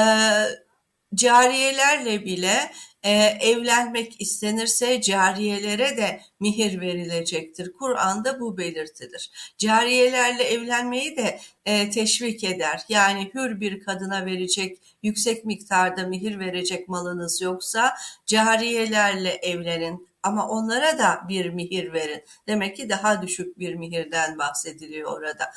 cariyelerle 1.16 2.26
bile 2.26 2.72
e, 3.04 3.12
evlenmek 3.42 4.22
istenirse 4.22 5.02
cariyelere 5.02 5.98
de 5.98 6.22
mihir 6.40 6.82
verilecektir. 6.82 7.74
Kur'an'da 7.74 8.40
bu 8.40 8.58
belirtilir. 8.58 9.32
Cariyelerle 9.58 10.44
evlenmeyi 10.44 11.18
de 11.18 11.40
e, 11.66 11.90
teşvik 11.90 12.44
eder. 12.44 12.82
Yani 12.90 13.32
hür 13.34 13.60
bir 13.60 13.80
kadına 13.80 14.26
verecek, 14.26 14.78
yüksek 15.04 15.46
miktarda 15.46 16.08
mihir 16.08 16.40
verecek 16.40 16.90
malınız 16.90 17.42
yoksa 17.42 17.96
cariyelerle 18.26 19.30
evlenin 19.30 20.09
ama 20.24 20.48
onlara 20.48 21.00
da 21.00 21.20
bir 21.30 21.50
mihir 21.50 21.94
verin. 21.94 22.24
Demek 22.48 22.76
ki 22.76 22.90
daha 22.90 23.22
düşük 23.22 23.60
bir 23.60 23.76
mihirden 23.76 24.38
bahsediliyor 24.38 25.12
orada. 25.12 25.52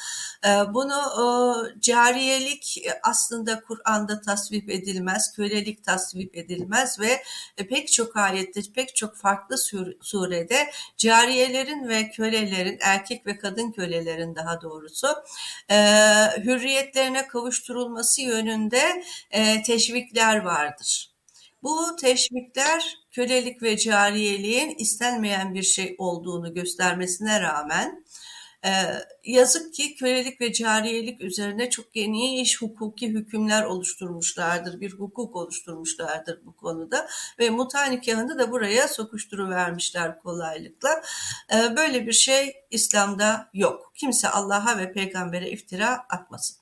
Ee, 0.46 0.74
bunu 0.74 0.94
e, 0.94 1.80
cariyelik 1.80 2.84
aslında 3.02 3.60
Kur'an'da 3.60 4.20
tasvip 4.20 4.70
edilmez, 4.70 5.32
kölelik 5.36 5.84
tasvip 5.84 6.36
edilmez 6.36 7.00
ve 7.00 7.22
pek 7.56 7.92
çok 7.92 8.16
ayette, 8.16 8.60
pek 8.74 8.96
çok 8.96 9.16
farklı 9.16 9.56
surede 10.00 10.70
cariyelerin 10.96 11.88
ve 11.88 12.10
kölelerin, 12.10 12.78
erkek 12.80 13.26
ve 13.26 13.38
kadın 13.38 13.72
kölelerin 13.72 14.34
daha 14.34 14.60
doğrusu 14.60 15.06
e, 15.70 15.76
hürriyetlerine 16.44 17.26
kavuşturulması 17.26 18.22
yönünde 18.22 19.04
e, 19.30 19.62
teşvikler 19.62 20.36
vardır. 20.36 21.12
Bu 21.62 21.96
teşvikler 21.96 23.01
kölelik 23.12 23.62
ve 23.62 23.76
cariyeliğin 23.76 24.74
istenmeyen 24.78 25.54
bir 25.54 25.62
şey 25.62 25.94
olduğunu 25.98 26.54
göstermesine 26.54 27.40
rağmen 27.40 28.04
E, 28.64 28.70
yazık 29.24 29.74
ki 29.74 29.94
kölelik 29.94 30.40
ve 30.40 30.52
cariyelik 30.52 31.20
üzerine 31.20 31.70
çok 31.70 31.92
geniş 31.92 32.62
hukuki 32.62 33.08
hükümler 33.08 33.64
oluşturmuşlardır. 33.64 34.80
Bir 34.80 34.92
hukuk 34.92 35.36
oluşturmuşlardır 35.36 36.46
bu 36.46 36.56
konuda 36.56 37.08
ve 37.38 37.50
muta 37.50 37.84
nikahını 37.84 38.38
da 38.38 38.50
buraya 38.50 38.88
sokuşturuvermişler 38.88 40.18
kolaylıkla. 40.18 41.02
E, 41.54 41.76
böyle 41.76 42.06
bir 42.06 42.12
şey 42.12 42.54
İslam'da 42.70 43.50
yok. 43.54 43.92
Kimse 43.94 44.28
Allah'a 44.28 44.78
ve 44.78 44.92
peygambere 44.92 45.50
iftira 45.50 46.06
atmasın. 46.10 46.61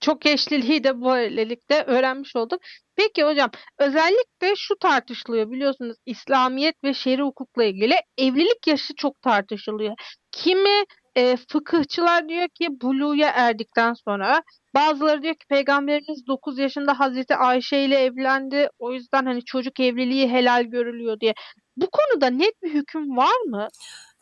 Çok 0.00 0.26
eşliliği 0.26 0.84
de 0.84 1.00
böylelikle 1.00 1.82
öğrenmiş 1.82 2.36
olduk. 2.36 2.60
Peki 2.96 3.24
hocam 3.24 3.50
özellikle 3.78 4.56
şu 4.56 4.78
tartışılıyor 4.78 5.50
biliyorsunuz 5.50 5.96
İslamiyet 6.06 6.84
ve 6.84 6.94
şer'i 6.94 7.22
hukukla 7.22 7.64
ilgili 7.64 7.94
evlilik 8.18 8.66
yaşı 8.66 8.94
çok 8.94 9.22
tartışılıyor. 9.22 9.94
Kimi 10.32 10.84
e, 11.16 11.36
fıkıhçılar 11.36 12.28
diyor 12.28 12.48
ki 12.48 12.68
buluya 12.82 13.28
erdikten 13.34 13.94
sonra 13.94 14.42
bazıları 14.74 15.22
diyor 15.22 15.34
ki 15.34 15.46
peygamberimiz 15.48 16.26
9 16.26 16.58
yaşında 16.58 17.00
Hazreti 17.00 17.36
Ayşe 17.36 17.78
ile 17.78 17.96
evlendi 17.96 18.68
o 18.78 18.92
yüzden 18.92 19.26
hani 19.26 19.44
çocuk 19.44 19.80
evliliği 19.80 20.28
helal 20.30 20.62
görülüyor 20.64 21.20
diye. 21.20 21.34
Bu 21.76 21.90
konuda 21.90 22.30
net 22.30 22.62
bir 22.62 22.74
hüküm 22.74 23.16
var 23.16 23.40
mı? 23.46 23.68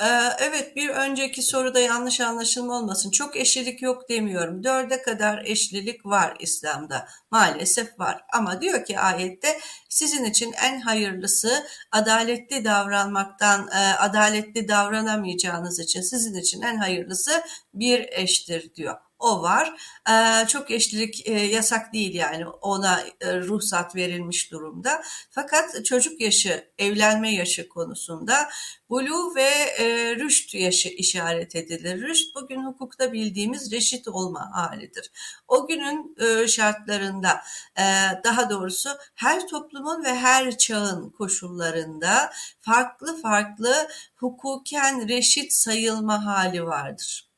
Ee, 0.01 0.05
evet 0.39 0.77
bir 0.77 0.89
önceki 0.89 1.43
soruda 1.43 1.81
yanlış 1.81 2.21
anlaşılma 2.21 2.79
olmasın. 2.79 3.11
Çok 3.11 3.37
eşlilik 3.37 3.83
yok 3.83 4.09
demiyorum. 4.09 4.65
Dörde 4.65 5.03
kadar 5.03 5.45
eşlilik 5.45 6.07
var 6.07 6.37
İslam'da. 6.41 7.09
Maalesef 7.31 7.99
var. 7.99 8.25
Ama 8.33 8.61
diyor 8.61 8.85
ki 8.85 8.99
ayette 8.99 9.61
sizin 9.89 10.25
için 10.25 10.53
en 10.53 10.81
hayırlısı 10.81 11.67
adaletli 11.93 12.65
davranmaktan, 12.65 13.69
e, 13.69 13.79
adaletli 13.99 14.69
davranamayacağınız 14.69 15.81
için 15.81 16.01
sizin 16.01 16.35
için 16.35 16.63
en 16.63 16.77
hayırlısı 16.77 17.43
bir 17.75 18.09
eştir 18.13 18.75
diyor 18.75 18.97
o 19.23 19.43
var. 19.43 19.75
Ee, 20.11 20.47
çok 20.49 20.71
eşlilik 20.71 21.29
e, 21.29 21.33
yasak 21.33 21.93
değil 21.93 22.15
yani 22.15 22.47
ona 22.47 23.01
e, 23.21 23.41
ruhsat 23.41 23.97
verilmiş 23.97 24.53
durumda. 24.53 25.03
Fakat 25.31 25.85
çocuk 25.85 26.21
yaşı, 26.21 26.69
evlenme 26.79 27.35
yaşı 27.35 27.69
konusunda 27.69 28.49
bulu 28.91 29.35
ve 29.35 29.51
e, 29.79 30.17
rüşt 30.17 30.55
yaşı 30.55 30.89
işaret 30.89 31.57
edilir. 31.57 32.03
Rüşt 32.03 32.35
bugün 32.35 32.65
hukukta 32.65 33.13
bildiğimiz 33.13 33.73
reşit 33.73 34.09
olma 34.09 34.51
halidir. 34.53 35.11
O 35.49 35.67
günün 35.67 36.17
e, 36.21 36.49
şartlarında 36.49 37.43
e, 37.79 37.85
daha 38.25 38.51
doğrusu 38.51 38.91
her 39.15 39.49
toplumun 39.49 40.05
ve 40.05 40.15
her 40.15 40.59
çağın 40.59 41.11
koşullarında 41.11 42.33
farklı 42.61 43.23
farklı 43.23 43.89
hukuken 44.17 45.09
reşit 45.09 45.53
sayılma 45.53 46.27
hali 46.27 46.65
vardır. 46.65 47.29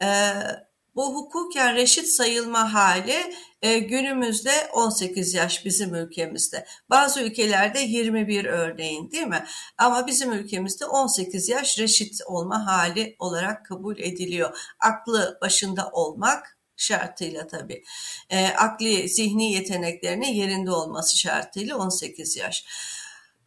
Evet 0.00 0.69
bu 1.00 1.14
hukuken 1.14 1.74
reşit 1.74 2.08
sayılma 2.08 2.74
hali 2.74 3.34
e, 3.62 3.78
günümüzde 3.78 4.70
18 4.72 5.34
yaş 5.34 5.64
bizim 5.64 5.94
ülkemizde. 5.94 6.66
Bazı 6.90 7.22
ülkelerde 7.22 7.80
21 7.80 8.44
örneğin 8.44 9.10
değil 9.10 9.26
mi? 9.26 9.44
Ama 9.78 10.06
bizim 10.06 10.32
ülkemizde 10.32 10.86
18 10.86 11.48
yaş 11.48 11.78
reşit 11.78 12.20
olma 12.26 12.66
hali 12.66 13.16
olarak 13.18 13.66
kabul 13.66 13.98
ediliyor. 13.98 14.58
Aklı 14.80 15.38
başında 15.42 15.90
olmak 15.92 16.58
şartıyla 16.76 17.46
tabii. 17.46 17.82
E, 18.30 18.46
akli, 18.46 19.08
zihni 19.08 19.52
yeteneklerinin 19.52 20.34
yerinde 20.34 20.70
olması 20.70 21.18
şartıyla 21.18 21.76
18 21.76 22.36
yaş. 22.36 22.64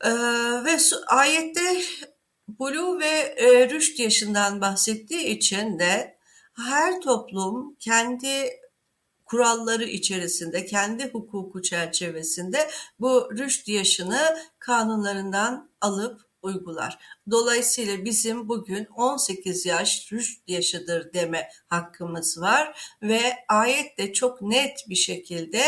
E, 0.04 0.10
ve 0.66 0.78
ayette 1.08 1.82
bulu 2.48 3.00
ve 3.00 3.36
e, 3.38 3.70
rüşt 3.70 4.00
yaşından 4.00 4.62
bahsettiği 4.62 5.26
için 5.26 5.80
de 5.80 6.23
her 6.54 7.02
toplum 7.02 7.76
kendi 7.76 8.50
kuralları 9.26 9.84
içerisinde, 9.84 10.66
kendi 10.66 11.12
hukuku 11.12 11.62
çerçevesinde 11.62 12.70
bu 13.00 13.30
rüşt 13.38 13.68
yaşını 13.68 14.38
kanunlarından 14.60 15.70
alıp 15.82 16.22
uygular. 16.42 17.00
Dolayısıyla 17.32 18.06
bizim 18.06 18.50
bugün 18.50 18.86
18 18.86 19.66
yaş 19.66 20.12
rüşt 20.12 20.42
yaşıdır 20.48 21.14
deme 21.14 21.50
hakkımız 21.68 22.42
var 22.42 22.96
ve 23.02 23.22
ayet 23.50 23.98
de 23.98 24.14
çok 24.14 24.42
net 24.42 24.86
bir 24.90 24.96
şekilde 24.96 25.64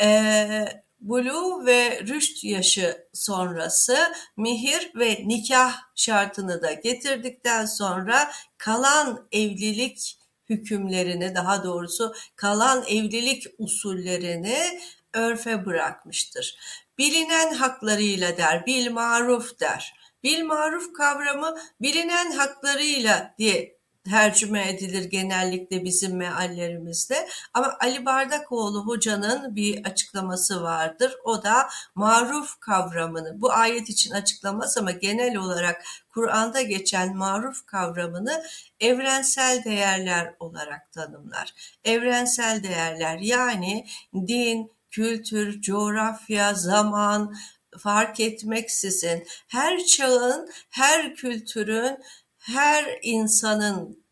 e, 0.00 0.84
bulu 1.00 1.66
ve 1.66 2.00
rüşt 2.00 2.44
yaşı 2.44 3.08
sonrası 3.12 3.96
mihir 4.36 4.92
ve 4.94 5.22
nikah 5.24 5.76
şartını 5.94 6.62
da 6.62 6.72
getirdikten 6.72 7.66
sonra 7.66 8.30
kalan 8.58 9.28
evlilik 9.32 10.18
hükümlerini 10.48 11.34
daha 11.34 11.64
doğrusu 11.64 12.14
kalan 12.36 12.84
evlilik 12.88 13.46
usullerini 13.58 14.80
örfe 15.12 15.66
bırakmıştır. 15.66 16.58
Bilinen 16.98 17.54
haklarıyla 17.54 18.36
der, 18.36 18.66
bil 18.66 18.90
maruf 18.90 19.60
der. 19.60 19.94
Bil 20.22 20.44
maruf 20.44 20.92
kavramı 20.92 21.58
bilinen 21.80 22.32
haklarıyla 22.32 23.34
diye 23.38 23.78
tercüme 24.04 24.68
edilir 24.68 25.04
genellikle 25.04 25.84
bizim 25.84 26.16
meallerimizde. 26.16 27.28
Ama 27.54 27.76
Ali 27.80 28.06
Bardakoğlu 28.06 28.86
hocanın 28.86 29.56
bir 29.56 29.84
açıklaması 29.84 30.62
vardır. 30.62 31.16
O 31.24 31.42
da 31.42 31.68
maruf 31.94 32.60
kavramını, 32.60 33.40
bu 33.40 33.52
ayet 33.52 33.88
için 33.90 34.10
açıklamaz 34.10 34.78
ama 34.78 34.90
genel 34.90 35.36
olarak 35.36 35.84
Kur'an'da 36.08 36.62
geçen 36.62 37.16
maruf 37.16 37.66
kavramını 37.66 38.44
evrensel 38.80 39.64
değerler 39.64 40.34
olarak 40.40 40.92
tanımlar. 40.92 41.54
Evrensel 41.84 42.62
değerler 42.62 43.18
yani 43.18 43.86
din, 44.14 44.72
kültür, 44.90 45.60
coğrafya, 45.60 46.54
zaman 46.54 47.34
fark 47.78 48.20
etmeksizin 48.20 49.26
her 49.48 49.84
çağın, 49.84 50.48
her 50.70 51.14
kültürün 51.14 51.98
her 52.44 52.98
insanın 53.02 54.04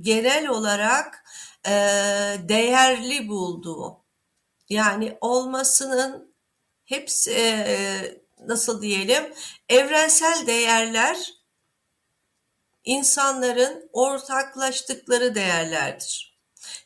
genel 0.00 0.48
olarak 0.48 1.24
e, 1.66 1.70
değerli 2.48 3.28
bulduğu 3.28 4.04
yani 4.68 5.18
olmasının 5.20 6.34
hepsi 6.84 7.32
e, 7.32 8.22
nasıl 8.38 8.82
diyelim 8.82 9.32
evrensel 9.68 10.46
değerler 10.46 11.34
insanların 12.84 13.90
ortaklaştıkları 13.92 15.34
değerlerdir. 15.34 16.35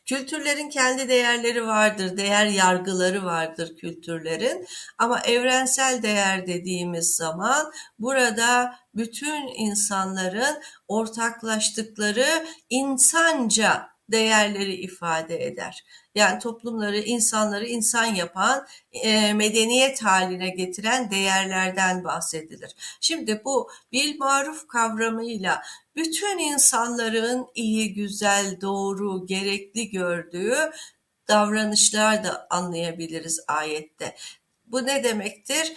Kültürlerin 0.05 0.69
kendi 0.69 1.09
değerleri 1.09 1.67
vardır, 1.67 2.17
değer 2.17 2.45
yargıları 2.45 3.25
vardır 3.25 3.75
kültürlerin 3.77 4.67
ama 4.97 5.19
evrensel 5.19 6.03
değer 6.03 6.47
dediğimiz 6.47 7.15
zaman 7.15 7.71
burada 7.99 8.75
bütün 8.95 9.47
insanların 9.57 10.61
ortaklaştıkları 10.87 12.45
insanca 12.69 13.91
değerleri 14.11 14.73
ifade 14.73 15.45
eder. 15.45 15.83
Yani 16.15 16.39
toplumları, 16.39 16.97
insanları 16.97 17.65
insan 17.65 18.05
yapan, 18.05 18.67
e, 18.91 19.33
medeniyet 19.33 20.03
haline 20.03 20.49
getiren 20.49 21.11
değerlerden 21.11 22.03
bahsedilir. 22.03 22.75
Şimdi 23.01 23.41
bu 23.45 23.69
bil 23.91 24.17
maruf 24.17 24.67
kavramıyla 24.67 25.61
bütün 25.95 26.37
insanların 26.37 27.47
iyi, 27.55 27.93
güzel, 27.93 28.61
doğru, 28.61 29.25
gerekli 29.25 29.89
gördüğü 29.89 30.71
davranışlar 31.27 32.23
da 32.23 32.47
anlayabiliriz 32.49 33.39
ayette. 33.47 34.15
Bu 34.65 34.85
ne 34.85 35.03
demektir? 35.03 35.73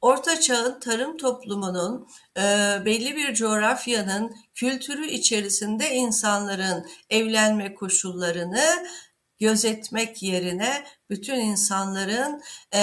Orta 0.00 0.40
Çağ'ın 0.40 0.80
tarım 0.80 1.16
toplumunun 1.16 2.08
e, 2.36 2.42
belli 2.84 3.16
bir 3.16 3.34
coğrafyanın 3.34 4.36
kültürü 4.54 5.06
içerisinde 5.06 5.94
insanların 5.94 6.86
evlenme 7.10 7.74
koşullarını 7.74 8.86
gözetmek 9.40 10.22
yerine 10.22 10.86
bütün 11.10 11.34
insanların 11.40 12.42
e, 12.74 12.78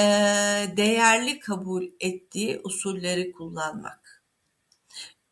değerli 0.77 1.39
kabul 1.39 1.83
ettiği 1.99 2.61
usulleri 2.63 3.31
kullanmak. 3.31 4.02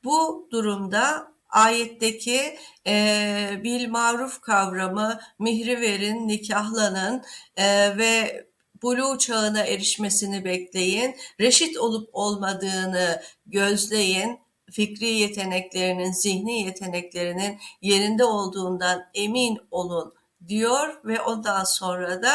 Bu 0.03 0.47
durumda 0.51 1.31
ayetteki 1.49 2.57
e, 2.87 3.61
bil 3.63 3.89
maruf 3.89 4.41
kavramı 4.41 5.19
mihri 5.39 5.81
verin, 5.81 6.27
nikahlanın 6.27 7.23
e, 7.57 7.97
ve 7.97 8.45
buluğ 8.81 9.17
çağına 9.17 9.63
erişmesini 9.63 10.45
bekleyin, 10.45 11.15
reşit 11.39 11.77
olup 11.77 12.09
olmadığını 12.13 13.21
gözleyin, 13.45 14.39
fikri 14.71 15.07
yeteneklerinin, 15.07 16.11
zihni 16.11 16.61
yeteneklerinin 16.61 17.59
yerinde 17.81 18.25
olduğundan 18.25 19.03
emin 19.13 19.57
olun 19.71 20.13
diyor 20.47 21.01
ve 21.05 21.21
ondan 21.21 21.63
sonra 21.63 22.23
da 22.23 22.33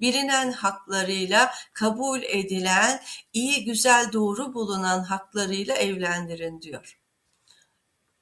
bilinen 0.00 0.52
haklarıyla 0.52 1.50
kabul 1.72 2.22
edilen, 2.22 3.00
iyi, 3.32 3.64
güzel, 3.64 4.12
doğru 4.12 4.54
bulunan 4.54 5.02
haklarıyla 5.02 5.74
evlendirin 5.74 6.62
diyor. 6.62 6.98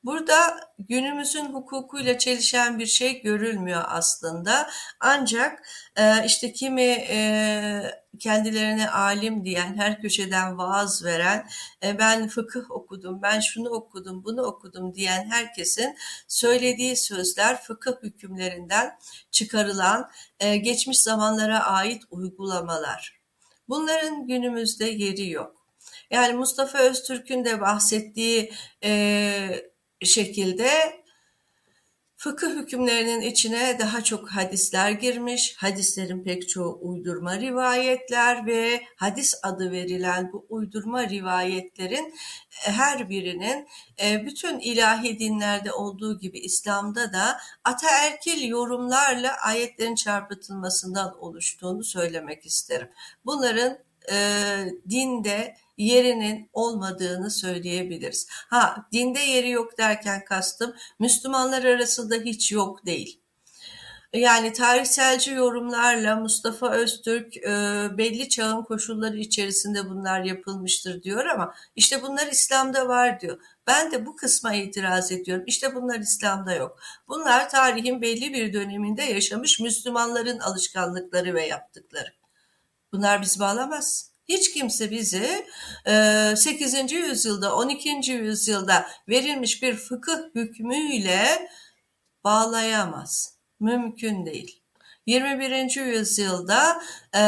Burada 0.05 0.61
günümüzün 0.79 1.45
hukukuyla 1.45 2.19
çelişen 2.19 2.79
bir 2.79 2.87
şey 2.87 3.23
görülmüyor 3.23 3.85
aslında. 3.87 4.71
Ancak 5.01 5.67
e, 5.97 6.27
işte 6.27 6.53
kimi 6.53 7.07
e, 7.09 7.83
kendilerine 8.19 8.91
alim 8.91 9.45
diyen, 9.45 9.77
her 9.79 10.01
köşeden 10.01 10.59
vaaz 10.59 11.05
veren, 11.05 11.49
e, 11.85 11.99
ben 11.99 12.29
fıkıh 12.29 12.71
okudum, 12.71 13.23
ben 13.23 13.41
şunu 13.41 13.69
okudum, 13.69 14.25
bunu 14.25 14.43
okudum 14.43 14.95
diyen 14.95 15.31
herkesin 15.31 15.97
söylediği 16.29 16.97
sözler 16.97 17.63
fıkıh 17.63 18.03
hükümlerinden 18.03 18.99
çıkarılan 19.31 20.11
geçmiş 20.41 21.01
zamanlara 21.01 21.65
ait 21.65 22.03
uygulamalar. 22.11 23.21
Bunların 23.69 24.27
günümüzde 24.27 24.85
yeri 24.85 25.31
yok. 25.31 25.65
Yani 26.11 26.35
Mustafa 26.35 26.79
Öztürk'ün 26.79 27.45
de 27.45 27.61
bahsettiği 27.61 28.53
e, 28.85 29.74
şekilde 30.05 31.05
Fıkıh 32.25 32.51
hükümlerinin 32.51 33.21
içine 33.21 33.79
daha 33.79 34.05
çok 34.05 34.29
hadisler 34.31 34.91
girmiş. 34.91 35.55
Hadislerin 35.57 36.25
pek 36.25 36.49
çoğu 36.49 36.79
uydurma 36.83 37.39
rivayetler 37.39 38.47
ve 38.47 38.83
hadis 38.97 39.35
adı 39.43 39.73
verilen 39.73 40.33
bu 40.33 40.47
uydurma 40.49 41.09
rivayetlerin 41.09 42.15
e, 42.67 42.73
her 42.73 43.09
birinin 43.09 43.69
e, 44.03 44.27
bütün 44.27 44.59
ilahi 44.59 45.19
dinlerde 45.19 45.73
olduğu 45.73 46.19
gibi 46.19 46.39
İslam'da 46.39 47.13
da 47.13 47.39
ataerkil 47.65 48.49
yorumlarla 48.49 49.37
ayetlerin 49.37 49.95
çarpıtılmasından 49.95 51.19
oluştuğunu 51.19 51.85
söylemek 51.85 52.47
isterim. 52.47 52.89
Bunların 53.25 53.79
e, 54.13 54.17
dinde 54.91 55.57
yerinin 55.77 56.51
olmadığını 56.53 57.31
söyleyebiliriz. 57.31 58.27
Ha 58.31 58.87
dinde 58.93 59.21
yeri 59.21 59.51
yok 59.51 59.79
derken 59.79 60.25
kastım 60.25 60.75
Müslümanlar 60.99 61.65
arasında 61.65 62.15
hiç 62.15 62.53
yok 62.53 62.87
değil. 62.87 63.21
Yani 64.15 64.53
tarihselci 64.53 65.31
yorumlarla 65.31 66.17
Mustafa 66.17 66.71
Öztürk 66.71 67.37
e, 67.37 67.51
belli 67.99 68.29
çağın 68.29 68.63
koşulları 68.63 69.17
içerisinde 69.17 69.91
bunlar 69.91 70.25
yapılmıştır 70.25 71.03
diyor 71.03 71.27
ama 71.27 71.55
işte 71.77 72.03
bunlar 72.03 72.27
İslam'da 72.27 72.89
var 72.89 73.21
diyor. 73.21 73.41
Ben 73.67 73.93
de 73.93 74.07
bu 74.07 74.17
kısma 74.17 74.55
itiraz 74.55 75.13
ediyorum. 75.13 75.45
İşte 75.47 75.75
bunlar 75.75 75.99
İslam'da 75.99 76.55
yok. 76.55 76.79
Bunlar 77.09 77.51
tarihin 77.51 78.03
belli 78.03 78.33
bir 78.33 78.53
döneminde 78.53 79.03
yaşamış 79.03 79.61
Müslümanların 79.61 80.39
alışkanlıkları 80.39 81.35
ve 81.35 81.47
yaptıkları. 81.47 82.13
Bunlar 82.93 83.23
biz 83.23 83.41
bağlamaz. 83.41 84.14
Hiç 84.29 84.53
kimse 84.53 84.91
bizi 84.91 85.47
8. 86.37 86.75
E, 86.75 86.97
yüzyılda, 86.97 87.57
12. 87.57 88.13
yüzyılda 88.13 88.87
verilmiş 89.09 89.63
bir 89.63 89.75
fıkıh 89.75 90.19
hükmüyle 90.35 91.49
bağlayamaz. 92.25 93.39
Mümkün 93.61 94.27
değil. 94.27 94.61
21. 95.07 95.81
yüzyılda 95.81 96.83
e, 97.17 97.23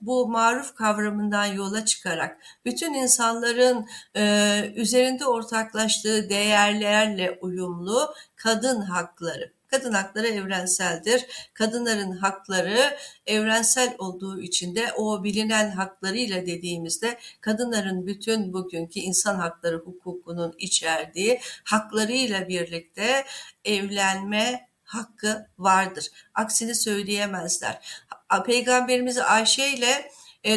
bu 0.00 0.28
maruf 0.28 0.74
kavramından 0.74 1.44
yola 1.44 1.84
çıkarak 1.84 2.38
bütün 2.64 2.94
insanların 2.94 3.86
e, 4.16 4.72
üzerinde 4.76 5.26
ortaklaştığı 5.26 6.28
değerlerle 6.28 7.38
uyumlu 7.40 8.14
kadın 8.36 8.80
hakları, 8.80 9.52
Kadın 9.68 9.92
hakları 9.92 10.28
evrenseldir. 10.28 11.26
Kadınların 11.54 12.12
hakları 12.12 12.96
evrensel 13.26 13.94
olduğu 13.98 14.40
için 14.40 14.76
de 14.76 14.92
o 14.96 15.24
bilinen 15.24 15.70
haklarıyla 15.70 16.46
dediğimizde 16.46 17.18
kadınların 17.40 18.06
bütün 18.06 18.52
bugünkü 18.52 19.00
insan 19.00 19.34
hakları 19.36 19.76
hukukunun 19.76 20.54
içerdiği 20.58 21.40
haklarıyla 21.64 22.48
birlikte 22.48 23.24
evlenme 23.64 24.68
hakkı 24.82 25.46
vardır. 25.58 26.06
Aksini 26.34 26.74
söyleyemezler. 26.74 28.02
Peygamberimiz 28.46 29.18
Ayşe 29.18 29.68
ile 29.68 30.10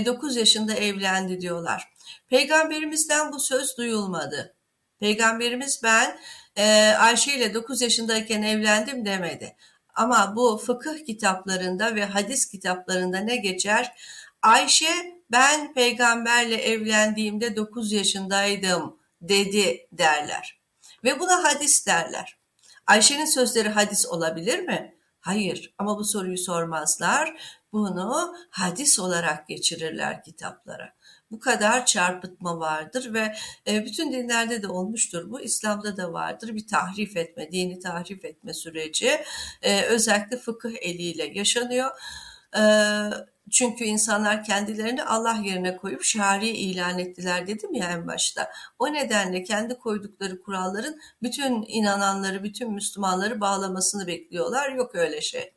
9 0.05 0.37
e, 0.37 0.39
yaşında 0.39 0.73
evlendi 0.73 1.41
diyorlar. 1.41 1.93
Peygamberimizden 2.29 3.31
bu 3.31 3.39
söz 3.39 3.77
duyulmadı. 3.77 4.55
Peygamberimiz 4.99 5.83
ben 5.83 6.19
e, 6.55 6.93
Ayşe 6.99 7.33
ile 7.33 7.53
9 7.53 7.81
yaşındayken 7.81 8.41
evlendim 8.41 9.05
demedi. 9.05 9.55
Ama 9.95 10.35
bu 10.35 10.57
fıkıh 10.57 11.05
kitaplarında 11.05 11.95
ve 11.95 12.05
hadis 12.05 12.49
kitaplarında 12.49 13.17
ne 13.17 13.35
geçer? 13.35 13.93
Ayşe 14.41 15.21
ben 15.31 15.73
peygamberle 15.73 16.55
evlendiğimde 16.55 17.55
9 17.55 17.91
yaşındaydım 17.91 18.97
dedi 19.21 19.87
derler. 19.91 20.61
Ve 21.03 21.19
buna 21.19 21.43
hadis 21.43 21.87
derler. 21.87 22.37
Ayşe'nin 22.87 23.25
sözleri 23.25 23.69
hadis 23.69 24.05
olabilir 24.05 24.59
mi? 24.59 24.95
Hayır 25.19 25.73
ama 25.77 25.97
bu 25.97 26.05
soruyu 26.05 26.37
sormazlar. 26.37 27.33
Bunu 27.73 28.35
hadis 28.49 28.99
olarak 28.99 29.47
geçirirler 29.47 30.23
kitaplara 30.23 30.93
bu 31.31 31.39
kadar 31.39 31.85
çarpıtma 31.85 32.59
vardır 32.59 33.13
ve 33.13 33.35
e, 33.67 33.85
bütün 33.85 34.11
dinlerde 34.11 34.63
de 34.63 34.67
olmuştur 34.67 35.31
bu. 35.31 35.41
İslam'da 35.41 35.97
da 35.97 36.13
vardır 36.13 36.55
bir 36.55 36.67
tahrif 36.67 37.17
etme, 37.17 37.51
dini 37.51 37.79
tahrif 37.79 38.25
etme 38.25 38.53
süreci 38.53 39.21
e, 39.61 39.81
özellikle 39.81 40.37
fıkıh 40.37 40.73
eliyle 40.81 41.31
yaşanıyor. 41.33 41.89
E, 42.57 42.63
çünkü 43.51 43.83
insanlar 43.83 44.43
kendilerini 44.43 45.03
Allah 45.03 45.37
yerine 45.43 45.77
koyup 45.77 46.03
şari 46.03 46.49
ilan 46.49 46.99
ettiler 46.99 47.47
dedim 47.47 47.73
ya 47.73 47.91
en 47.91 48.07
başta. 48.07 48.51
O 48.79 48.93
nedenle 48.93 49.43
kendi 49.43 49.79
koydukları 49.79 50.41
kuralların 50.41 50.99
bütün 51.23 51.65
inananları, 51.67 52.43
bütün 52.43 52.73
Müslümanları 52.73 53.41
bağlamasını 53.41 54.07
bekliyorlar. 54.07 54.71
Yok 54.71 54.95
öyle 54.95 55.21
şey. 55.21 55.53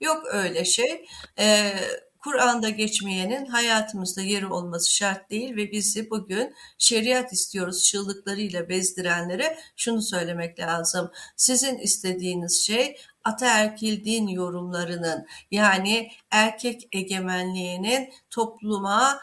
Yok 0.00 0.24
öyle 0.32 0.64
şey. 0.64 1.06
Ee, 1.38 1.74
Kur'an'da 2.18 2.68
geçmeyenin 2.68 3.46
hayatımızda 3.46 4.20
yeri 4.22 4.46
olması 4.46 4.94
şart 4.94 5.30
değil 5.30 5.56
ve 5.56 5.72
bizi 5.72 6.10
bugün 6.10 6.54
şeriat 6.78 7.32
istiyoruz 7.32 7.84
çığlıklarıyla 7.84 8.68
bezdirenlere 8.68 9.58
şunu 9.76 10.02
söylemek 10.02 10.60
lazım. 10.60 11.10
Sizin 11.36 11.78
istediğiniz 11.78 12.60
şey 12.66 12.96
ataerkil 13.24 14.04
din 14.04 14.28
yorumlarının 14.28 15.26
yani 15.50 16.10
erkek 16.30 16.88
egemenliğinin 16.92 18.12
topluma 18.30 19.20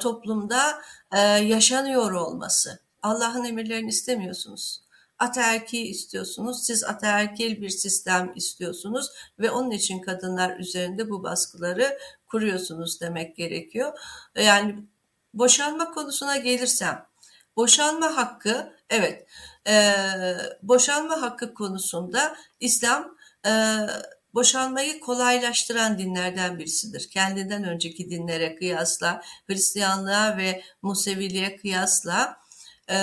toplumda 0.00 0.82
yaşanıyor 1.42 2.12
olması. 2.12 2.80
Allah'ın 3.02 3.44
emirlerini 3.44 3.88
istemiyorsunuz 3.88 4.85
ataerki 5.18 5.86
istiyorsunuz. 5.88 6.66
Siz 6.66 6.84
ataerkil 6.84 7.62
bir 7.62 7.68
sistem 7.68 8.32
istiyorsunuz 8.36 9.06
ve 9.38 9.50
onun 9.50 9.70
için 9.70 10.00
kadınlar 10.00 10.56
üzerinde 10.58 11.10
bu 11.10 11.22
baskıları 11.22 11.98
kuruyorsunuz 12.26 13.00
demek 13.00 13.36
gerekiyor. 13.36 13.98
Yani 14.36 14.76
boşanma 15.34 15.90
konusuna 15.90 16.36
gelirsem, 16.36 17.06
boşanma 17.56 18.16
hakkı 18.16 18.72
evet, 18.90 19.26
e, 19.68 19.94
boşanma 20.62 21.22
hakkı 21.22 21.54
konusunda 21.54 22.36
İslam 22.60 23.16
e, 23.46 23.50
boşanmayı 24.34 25.00
kolaylaştıran 25.00 25.98
dinlerden 25.98 26.58
birisidir. 26.58 27.10
Kendinden 27.10 27.64
önceki 27.64 28.10
dinlere 28.10 28.56
kıyasla, 28.56 29.22
Hristiyanlığa 29.46 30.36
ve 30.36 30.62
Museviliğe 30.82 31.56
kıyasla 31.56 32.36
e, 32.90 32.98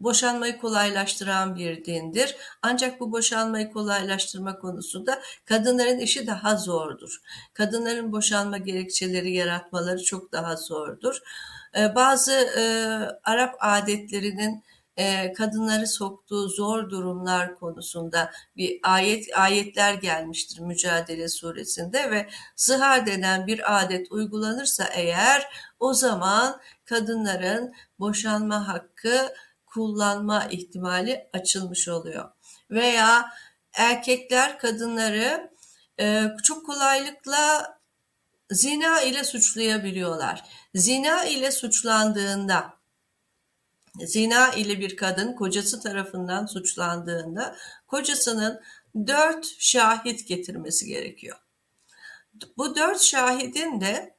boşanmayı 0.00 0.58
kolaylaştıran 0.58 1.56
bir 1.56 1.84
dindir. 1.84 2.36
Ancak 2.62 3.00
bu 3.00 3.12
boşanmayı 3.12 3.72
kolaylaştırma 3.72 4.58
konusunda 4.58 5.22
kadınların 5.44 5.98
işi 5.98 6.26
daha 6.26 6.56
zordur. 6.56 7.20
Kadınların 7.54 8.12
boşanma 8.12 8.58
gerekçeleri 8.58 9.32
yaratmaları 9.32 10.04
çok 10.04 10.32
daha 10.32 10.56
zordur. 10.56 11.20
Ee, 11.76 11.94
bazı 11.94 12.32
e, 12.32 12.62
Arap 13.24 13.54
adetlerinin 13.60 14.64
e, 14.96 15.32
kadınları 15.32 15.86
soktuğu 15.86 16.48
zor 16.48 16.90
durumlar 16.90 17.58
konusunda 17.58 18.30
bir 18.56 18.80
ayet 18.82 19.38
ayetler 19.38 19.94
gelmiştir 19.94 20.60
Mücadele 20.60 21.28
suresinde 21.28 22.10
ve 22.10 22.28
zihar 22.56 23.06
denen 23.06 23.46
bir 23.46 23.80
adet 23.80 24.12
uygulanırsa 24.12 24.84
eğer 24.84 25.48
o 25.78 25.94
zaman 25.94 26.60
kadınların 26.84 27.74
boşanma 27.98 28.68
hakkı 28.68 29.32
kullanma 29.74 30.44
ihtimali 30.44 31.28
açılmış 31.32 31.88
oluyor. 31.88 32.30
Veya 32.70 33.30
erkekler 33.72 34.58
kadınları 34.58 35.50
e, 36.00 36.26
çok 36.44 36.66
kolaylıkla 36.66 37.78
zina 38.50 39.00
ile 39.00 39.24
suçlayabiliyorlar. 39.24 40.44
Zina 40.74 41.24
ile 41.24 41.50
suçlandığında 41.50 42.80
zina 43.98 44.52
ile 44.52 44.80
bir 44.80 44.96
kadın 44.96 45.32
kocası 45.34 45.80
tarafından 45.80 46.46
suçlandığında 46.46 47.56
kocasının 47.86 48.60
dört 49.06 49.46
şahit 49.58 50.28
getirmesi 50.28 50.86
gerekiyor. 50.86 51.36
Bu 52.56 52.76
dört 52.76 53.00
şahidin 53.00 53.80
de 53.80 54.16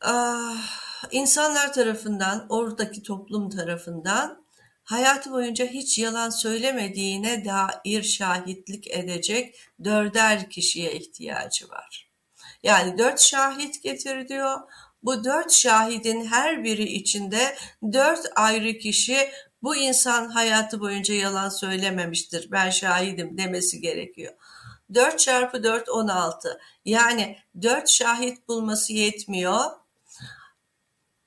ah, 0.00 0.87
insanlar 1.10 1.72
tarafından, 1.72 2.46
oradaki 2.48 3.02
toplum 3.02 3.50
tarafından 3.50 4.44
hayatı 4.84 5.30
boyunca 5.30 5.66
hiç 5.66 5.98
yalan 5.98 6.30
söylemediğine 6.30 7.44
dair 7.44 8.02
şahitlik 8.02 8.90
edecek 8.90 9.60
dörder 9.84 10.50
kişiye 10.50 10.92
ihtiyacı 10.92 11.68
var. 11.68 12.08
Yani 12.62 12.98
dört 12.98 13.20
şahit 13.20 13.82
getir 13.82 14.28
diyor. 14.28 14.58
Bu 15.02 15.24
dört 15.24 15.52
şahidin 15.52 16.24
her 16.24 16.64
biri 16.64 16.84
içinde 16.84 17.56
dört 17.92 18.26
ayrı 18.36 18.78
kişi 18.78 19.30
bu 19.62 19.76
insan 19.76 20.28
hayatı 20.28 20.80
boyunca 20.80 21.14
yalan 21.14 21.48
söylememiştir. 21.48 22.52
Ben 22.52 22.70
şahidim 22.70 23.38
demesi 23.38 23.80
gerekiyor. 23.80 24.34
4 24.94 25.18
çarpı 25.18 25.64
4 25.64 25.88
16. 25.88 26.60
Yani 26.84 27.38
4 27.62 27.88
şahit 27.88 28.48
bulması 28.48 28.92
yetmiyor. 28.92 29.64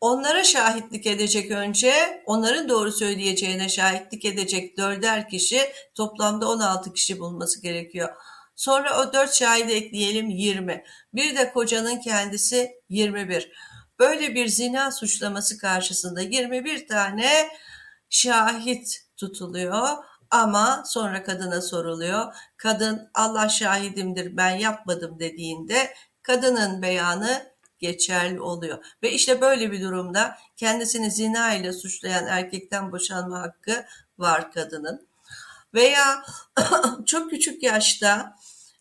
Onlara 0.01 0.43
şahitlik 0.43 1.07
edecek 1.07 1.51
önce, 1.51 2.23
onların 2.25 2.69
doğru 2.69 2.91
söyleyeceğine 2.91 3.69
şahitlik 3.69 4.25
edecek 4.25 4.77
dörder 4.77 5.29
kişi, 5.29 5.61
toplamda 5.95 6.49
16 6.49 6.93
kişi 6.93 7.19
bulması 7.19 7.61
gerekiyor. 7.61 8.09
Sonra 8.55 9.01
o 9.01 9.13
4 9.13 9.33
şahidi 9.33 9.71
ekleyelim 9.71 10.29
20. 10.29 10.83
Bir 11.13 11.37
de 11.37 11.51
kocanın 11.53 11.97
kendisi 11.97 12.71
21. 12.89 13.51
Böyle 13.99 14.35
bir 14.35 14.47
zina 14.47 14.91
suçlaması 14.91 15.57
karşısında 15.57 16.21
21 16.21 16.87
tane 16.87 17.49
şahit 18.09 18.99
tutuluyor 19.17 19.97
ama 20.31 20.83
sonra 20.85 21.23
kadına 21.23 21.61
soruluyor. 21.61 22.33
Kadın 22.57 23.09
Allah 23.13 23.49
şahidimdir 23.49 24.37
ben 24.37 24.55
yapmadım 24.55 25.19
dediğinde 25.19 25.93
kadının 26.21 26.81
beyanı 26.81 27.50
geçerli 27.81 28.41
oluyor. 28.41 28.85
Ve 29.03 29.11
işte 29.11 29.41
böyle 29.41 29.71
bir 29.71 29.81
durumda 29.81 30.37
kendisini 30.57 31.11
zina 31.11 31.53
ile 31.53 31.73
suçlayan 31.73 32.27
erkekten 32.27 32.91
boşanma 32.91 33.41
hakkı 33.41 33.85
var 34.17 34.51
kadının. 34.51 35.07
Veya 35.73 36.23
çok 37.05 37.29
küçük 37.29 37.63
yaşta 37.63 38.35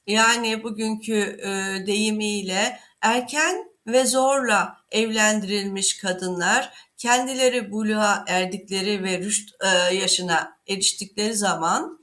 yani 0.06 0.62
bugünkü 0.62 1.38
e, 1.42 1.86
deyimiyle 1.86 2.80
erken 3.00 3.70
ve 3.86 4.06
zorla 4.06 4.76
evlendirilmiş 4.90 5.98
kadınlar 5.98 6.72
kendileri 6.96 7.70
buluğa 7.70 8.24
erdikleri 8.28 9.04
ve 9.04 9.18
rüşt 9.18 9.50
e, 9.60 9.94
yaşına 9.94 10.56
eriştikleri 10.68 11.34
zaman 11.34 11.99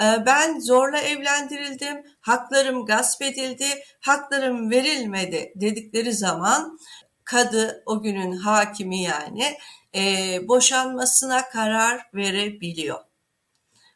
ben 0.00 0.60
zorla 0.60 0.98
evlendirildim, 0.98 2.02
haklarım 2.20 2.86
gasp 2.86 3.22
edildi, 3.22 3.66
haklarım 4.00 4.70
verilmedi 4.70 5.52
dedikleri 5.56 6.12
zaman 6.12 6.78
kadı 7.24 7.82
o 7.86 8.02
günün 8.02 8.32
hakimi 8.32 9.02
yani 9.02 9.56
e, 9.94 10.38
boşanmasına 10.48 11.48
karar 11.48 12.00
verebiliyor. 12.14 12.98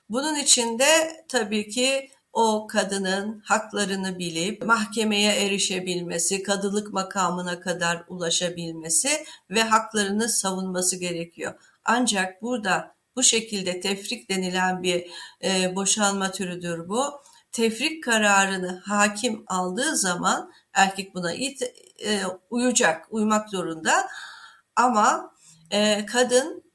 Bunun 0.08 0.34
için 0.34 0.78
de 0.78 1.24
tabii 1.28 1.68
ki 1.68 2.10
o 2.32 2.66
kadının 2.66 3.42
haklarını 3.44 4.18
bilip 4.18 4.66
mahkemeye 4.66 5.46
erişebilmesi, 5.46 6.42
kadılık 6.42 6.92
makamına 6.92 7.60
kadar 7.60 8.04
ulaşabilmesi 8.08 9.24
ve 9.50 9.62
haklarını 9.62 10.28
savunması 10.28 10.96
gerekiyor. 10.96 11.54
Ancak 11.84 12.42
burada 12.42 12.94
bu 13.16 13.22
şekilde 13.22 13.80
tefrik 13.80 14.30
denilen 14.30 14.82
bir 14.82 15.10
e, 15.44 15.76
boşanma 15.76 16.30
türüdür 16.30 16.88
bu. 16.88 17.20
Tefrik 17.52 18.04
kararını 18.04 18.82
hakim 18.84 19.44
aldığı 19.46 19.96
zaman 19.96 20.52
erkek 20.72 21.14
buna 21.14 21.32
it, 21.34 21.62
e, 21.98 22.20
uyacak, 22.50 23.06
uymak 23.10 23.50
zorunda. 23.50 24.08
Ama 24.76 25.34
e, 25.70 26.06
kadın 26.06 26.70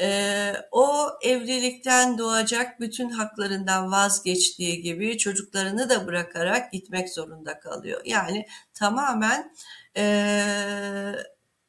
e, 0.00 0.52
o 0.70 1.08
evlilikten 1.22 2.18
doğacak 2.18 2.80
bütün 2.80 3.10
haklarından 3.10 3.92
vazgeçtiği 3.92 4.82
gibi 4.82 5.18
çocuklarını 5.18 5.88
da 5.90 6.06
bırakarak 6.06 6.72
gitmek 6.72 7.10
zorunda 7.10 7.60
kalıyor. 7.60 8.00
Yani 8.04 8.46
tamamen 8.74 9.54
e, 9.96 10.04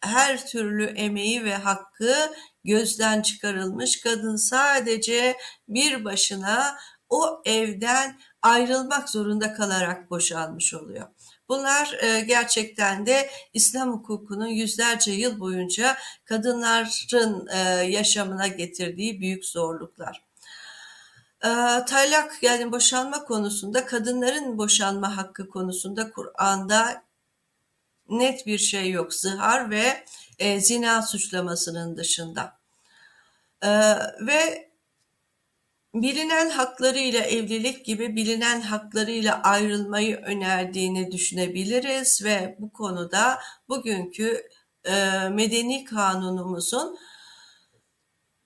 her 0.01 0.47
türlü 0.47 0.86
emeği 0.86 1.43
ve 1.43 1.56
hakkı 1.56 2.15
gözden 2.67 3.21
çıkarılmış. 3.21 4.01
Kadın 4.01 4.36
sadece 4.36 5.38
bir 5.67 6.06
başına 6.06 6.77
o 7.10 7.41
evden 7.45 8.19
ayrılmak 8.41 9.10
zorunda 9.10 9.53
kalarak 9.53 10.10
boşanmış 10.10 10.73
oluyor. 10.73 11.08
Bunlar 11.49 11.97
e, 12.01 12.19
gerçekten 12.19 13.06
de 13.06 13.30
İslam 13.53 13.91
hukukunun 13.91 14.47
yüzlerce 14.47 15.12
yıl 15.12 15.39
boyunca 15.39 15.97
kadınların 16.25 17.47
e, 17.47 17.60
yaşamına 17.84 18.47
getirdiği 18.47 19.21
büyük 19.21 19.45
zorluklar. 19.45 20.27
E, 21.43 21.49
talak 21.86 22.43
yani 22.43 22.71
boşanma 22.71 23.23
konusunda 23.23 23.86
kadınların 23.86 24.58
boşanma 24.58 25.17
hakkı 25.17 25.49
konusunda 25.49 26.12
Kur'an'da 26.12 27.03
net 28.10 28.45
bir 28.45 28.58
şey 28.58 28.91
yok. 28.91 29.13
Zihar 29.13 29.69
ve 29.69 30.03
e, 30.39 30.60
zina 30.62 31.01
suçlamasının 31.01 31.97
dışında. 31.97 32.57
E, 33.63 33.70
ve 34.28 34.72
bilinen 35.93 36.50
haklarıyla 36.50 37.22
evlilik 37.22 37.86
gibi 37.86 38.15
bilinen 38.15 38.62
haklarıyla 38.62 39.41
ayrılmayı 39.41 40.17
önerdiğini 40.17 41.12
düşünebiliriz 41.12 42.24
ve 42.24 42.56
bu 42.60 42.74
konuda 42.74 43.39
bugünkü 43.70 44.48
e, 44.84 45.30
medeni 45.30 45.86
kanunumuzun 45.86 46.98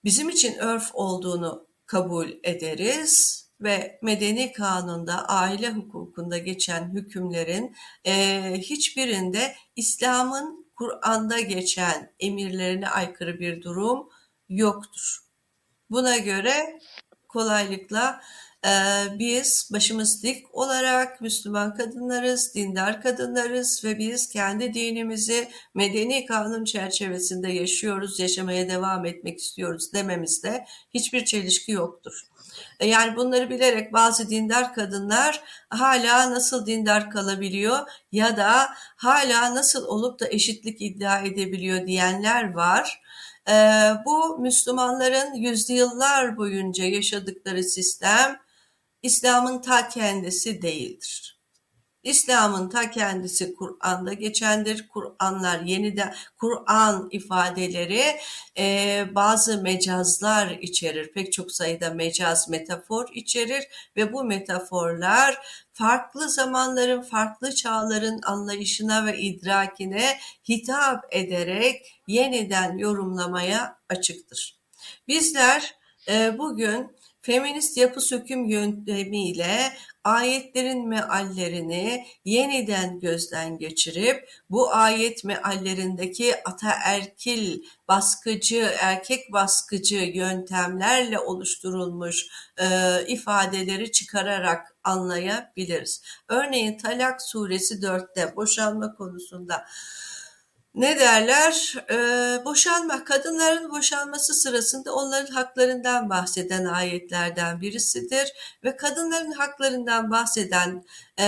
bizim 0.04 0.30
için 0.30 0.58
örf 0.58 0.90
olduğunu 0.94 1.68
kabul 1.86 2.30
ederiz 2.44 3.42
ve 3.62 4.00
medeni 4.02 4.54
kanunda 4.54 5.28
aile 5.28 5.72
hukukunda 5.72 6.38
geçen 6.38 6.94
hükümlerin 6.94 7.76
e, 8.06 8.54
hiçbirinde 8.58 9.56
İslam'ın 9.76 10.72
Kur'an'da 10.76 11.40
geçen 11.40 12.14
emirlerine 12.20 12.90
aykırı 12.90 13.40
bir 13.40 13.62
durum 13.62 14.10
yoktur. 14.52 15.20
Buna 15.90 16.18
göre 16.18 16.80
kolaylıkla 17.28 18.22
e, 18.66 18.70
biz 19.20 19.70
başımız 19.74 20.24
dik 20.24 20.56
olarak 20.56 21.22
Müslüman 21.22 21.76
kadınlarız, 21.76 22.56
dindar 22.56 23.02
kadınlarız 23.02 23.84
ve 23.86 23.98
biz 23.98 24.30
kendi 24.30 24.74
dinimizi 24.74 25.48
medeni 25.76 26.26
kanun 26.26 26.64
çerçevesinde 26.66 27.52
yaşıyoruz, 27.52 28.20
yaşamaya 28.20 28.70
devam 28.70 29.06
etmek 29.06 29.40
istiyoruz 29.40 29.94
dememizde 29.94 30.66
hiçbir 30.94 31.26
çelişki 31.26 31.72
yoktur. 31.72 32.22
E, 32.80 32.88
yani 32.88 33.16
bunları 33.16 33.50
bilerek 33.50 33.94
bazı 33.94 34.30
dindar 34.30 34.74
kadınlar 34.74 35.44
hala 35.70 36.32
nasıl 36.32 36.66
dindar 36.66 37.10
kalabiliyor 37.10 37.80
ya 38.12 38.38
da 38.38 38.70
hala 38.96 39.56
nasıl 39.56 39.86
olup 39.88 40.20
da 40.20 40.28
eşitlik 40.30 40.82
iddia 40.82 41.20
edebiliyor 41.20 41.88
diyenler 41.88 42.54
var. 42.54 43.02
Bu 44.06 44.38
Müslümanların 44.40 45.34
yüzyıllar 45.34 46.38
boyunca 46.38 46.86
yaşadıkları 46.86 47.64
sistem 47.64 48.40
İslam'ın 49.02 49.62
ta 49.62 49.90
kendisi 49.90 50.62
değildir. 50.62 51.41
İslam'ın 52.04 52.70
ta 52.70 52.92
kendisi 52.92 53.54
Kur'an'da 53.54 54.14
geçendir. 54.14 54.88
Kur'anlar 54.88 55.60
yeniden 55.60 56.16
Kur'an 56.38 57.08
ifadeleri 57.12 58.04
e, 58.58 59.06
bazı 59.16 59.62
mecazlar 59.62 60.50
içerir. 60.50 61.12
Pek 61.14 61.34
çok 61.34 61.52
sayıda 61.52 61.90
mecaz 61.90 62.50
metafor 62.50 63.10
içerir 63.14 63.68
ve 63.96 64.14
bu 64.14 64.24
metaforlar 64.24 65.38
farklı 65.74 66.30
zamanların, 66.30 67.02
farklı 67.02 67.56
çağların 67.56 68.22
anlayışına 68.24 69.06
ve 69.06 69.18
idrakine 69.18 70.18
hitap 70.50 71.06
ederek 71.12 72.02
yeniden 72.08 72.78
yorumlamaya 72.78 73.78
açıktır. 73.90 74.56
Bizler 75.08 75.76
e, 76.10 76.38
bugün 76.38 77.01
feminist 77.22 77.78
yapı 77.78 78.02
söküm 78.02 78.46
yöntemiyle 78.46 79.74
ayetlerin 80.04 80.88
meallerini 80.88 82.06
yeniden 82.26 83.00
gözden 83.00 83.58
geçirip 83.58 84.30
bu 84.50 84.74
ayet 84.74 85.24
meallerindeki 85.24 86.36
ataerkil 86.46 87.64
baskıcı, 87.88 88.72
erkek 88.82 89.34
baskıcı 89.34 89.96
yöntemlerle 89.96 91.20
oluşturulmuş 91.20 92.28
e, 92.58 92.68
ifadeleri 93.08 93.92
çıkararak 93.92 94.76
anlayabiliriz. 94.84 96.02
Örneğin 96.30 96.78
Talak 96.78 97.22
suresi 97.22 97.76
4'te 97.76 98.36
boşanma 98.36 98.96
konusunda 98.96 99.66
ne 100.76 101.00
derler? 101.00 101.76
Ee, 101.92 102.46
boşanma, 102.46 103.04
kadınların 103.04 103.72
boşanması 103.72 104.34
sırasında 104.34 104.94
onların 104.94 105.34
haklarından 105.34 106.10
bahseden 106.10 106.66
ayetlerden 106.66 107.62
birisidir 107.62 108.34
ve 108.64 108.78
kadınların 108.78 109.32
haklarından 109.32 110.12
bahseden 110.12 110.86
e, 111.20 111.26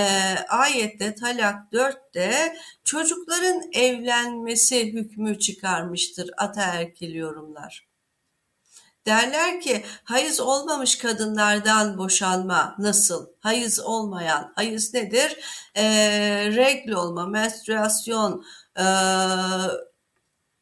ayette 0.48 1.14
Talak 1.14 1.72
4'te 1.72 2.56
çocukların 2.84 3.62
evlenmesi 3.72 4.92
hükmü 4.92 5.38
çıkarmıştır 5.38 6.30
ataerkil 6.36 7.14
yorumlar. 7.14 7.94
Derler 9.06 9.60
ki 9.60 9.84
hayız 10.04 10.40
olmamış 10.40 10.98
kadınlardan 10.98 11.98
boşanma 11.98 12.76
nasıl? 12.78 13.26
Hayız 13.40 13.80
olmayan, 13.80 14.52
hayız 14.54 14.94
nedir? 14.94 15.36
E, 15.74 15.84
regl 16.56 16.92
olma, 16.92 17.26
menstruasyon, 17.26 18.44
e, 18.78 18.84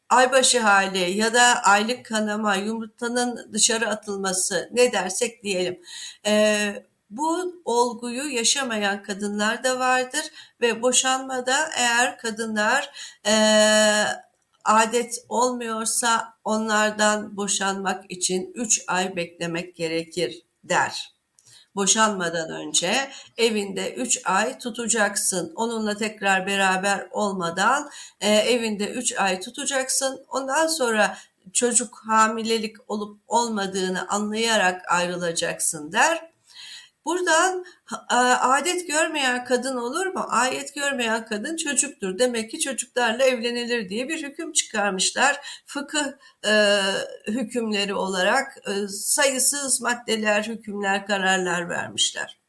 aybaşı 0.09 0.59
hali 0.59 1.17
ya 1.17 1.33
da 1.33 1.63
aylık 1.63 2.05
kanama, 2.05 2.55
yumurtanın 2.55 3.53
dışarı 3.53 3.87
atılması 3.87 4.69
ne 4.73 4.91
dersek 4.91 5.43
diyelim. 5.43 5.81
E, 6.25 6.85
bu 7.09 7.61
olguyu 7.65 8.29
yaşamayan 8.29 9.03
kadınlar 9.03 9.63
da 9.63 9.79
vardır 9.79 10.31
ve 10.61 10.81
boşanmada 10.81 11.69
eğer 11.77 12.17
kadınlar 12.17 12.91
e, 13.27 13.33
adet 14.65 15.25
olmuyorsa 15.29 16.33
onlardan 16.43 17.37
boşanmak 17.37 18.11
için 18.11 18.51
3 18.55 18.81
ay 18.87 19.15
beklemek 19.15 19.75
gerekir 19.75 20.41
der. 20.63 21.12
Boşanmadan 21.75 22.49
önce 22.49 23.11
evinde 23.37 23.93
3 23.93 24.21
ay 24.25 24.59
tutacaksın. 24.59 25.53
Onunla 25.55 25.97
tekrar 25.97 26.47
beraber 26.47 27.07
olmadan 27.11 27.89
e, 28.21 28.29
evinde 28.29 28.89
3 28.89 29.17
ay 29.17 29.39
tutacaksın. 29.39 30.25
Ondan 30.29 30.67
sonra 30.67 31.17
çocuk 31.53 32.01
hamilelik 32.07 32.75
olup 32.87 33.19
olmadığını 33.27 34.09
anlayarak 34.09 34.91
ayrılacaksın 34.91 35.91
der. 35.91 36.32
Buradan 37.05 37.65
adet 38.41 38.87
görmeyen 38.87 39.45
kadın 39.45 39.77
olur 39.77 40.05
mu? 40.05 40.25
Ayet 40.29 40.75
görmeyen 40.75 41.25
kadın 41.25 41.57
çocuktur. 41.57 42.19
Demek 42.19 42.51
ki 42.51 42.59
çocuklarla 42.59 43.23
evlenilir 43.23 43.89
diye 43.89 44.09
bir 44.09 44.23
hüküm 44.23 44.53
çıkarmışlar. 44.53 45.63
Fıkıh 45.65 46.07
e, 46.45 46.81
hükümleri 47.27 47.93
olarak 47.93 48.57
e, 48.67 48.87
sayısız 48.87 49.81
maddeler, 49.81 50.43
hükümler, 50.43 51.07
kararlar 51.07 51.69
vermişler. 51.69 52.39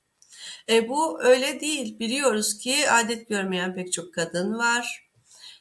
E, 0.69 0.89
bu 0.89 1.23
öyle 1.23 1.61
değil. 1.61 1.99
Biliyoruz 1.99 2.59
ki 2.59 2.91
adet 2.91 3.29
görmeyen 3.29 3.75
pek 3.75 3.93
çok 3.93 4.15
kadın 4.15 4.59
var 4.59 5.11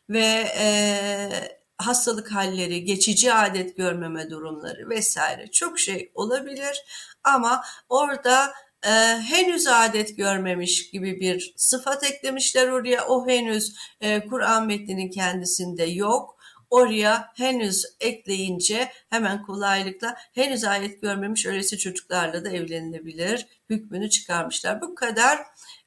ve 0.10 0.54
e, 0.58 1.30
hastalık 1.78 2.32
halleri, 2.32 2.86
geçici 2.86 3.34
adet 3.34 3.78
görmeme 3.78 4.30
durumları 4.30 4.90
vesaire 4.90 5.52
çok 5.52 5.80
şey 5.80 6.12
olabilir. 6.16 6.84
Ama 7.24 7.64
orada 7.90 8.54
e, 8.86 8.90
henüz 9.22 9.68
adet 9.68 10.18
görmemiş 10.18 10.92
gibi 10.92 11.20
bir 11.20 11.54
sıfat 11.58 12.04
eklemişler 12.04 12.68
oraya. 12.68 13.08
O 13.08 13.28
henüz 13.28 13.76
e, 14.02 14.26
Kur'an 14.28 14.68
metninin 14.68 15.12
kendisinde 15.12 15.84
yok. 15.84 16.34
Oraya 16.70 17.32
henüz 17.36 17.86
ekleyince 18.00 18.92
hemen 19.10 19.42
kolaylıkla 19.42 20.18
henüz 20.34 20.64
ayet 20.64 21.02
görmemiş 21.02 21.46
öylesi 21.46 21.78
çocuklarla 21.78 22.46
da 22.46 22.50
evlenilebilir 22.50 23.48
hükmünü 23.70 24.10
çıkarmışlar. 24.10 24.82
Bu 24.82 24.96
kadar 24.96 25.40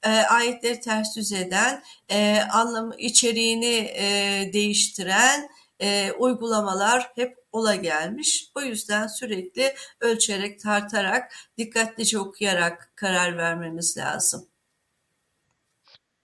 e, 0.03 0.09
ayetleri 0.11 0.81
ters 0.81 1.17
düz 1.17 1.33
eden, 1.33 1.83
e, 2.11 2.41
anlamı 2.53 2.95
içeriğini 2.99 3.91
e, 3.97 4.51
değiştiren 4.53 5.49
e, 5.81 6.13
uygulamalar 6.13 7.11
hep 7.15 7.37
ola 7.53 7.75
gelmiş. 7.75 8.51
O 8.55 8.61
yüzden 8.61 9.07
sürekli 9.07 9.75
ölçerek, 10.01 10.61
tartarak, 10.61 11.33
dikkatlice 11.59 12.19
okuyarak 12.19 12.93
karar 12.97 13.37
vermemiz 13.37 13.97
lazım. 13.99 14.49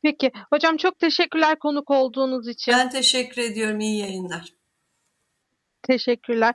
Peki. 0.03 0.31
Hocam 0.51 0.77
çok 0.77 0.99
teşekkürler 0.99 1.59
konuk 1.59 1.91
olduğunuz 1.91 2.49
için. 2.49 2.75
Ben 2.75 2.91
teşekkür 2.91 3.43
ediyorum. 3.43 3.81
İyi 3.81 3.99
yayınlar. 3.99 4.55
Teşekkürler 5.83 6.55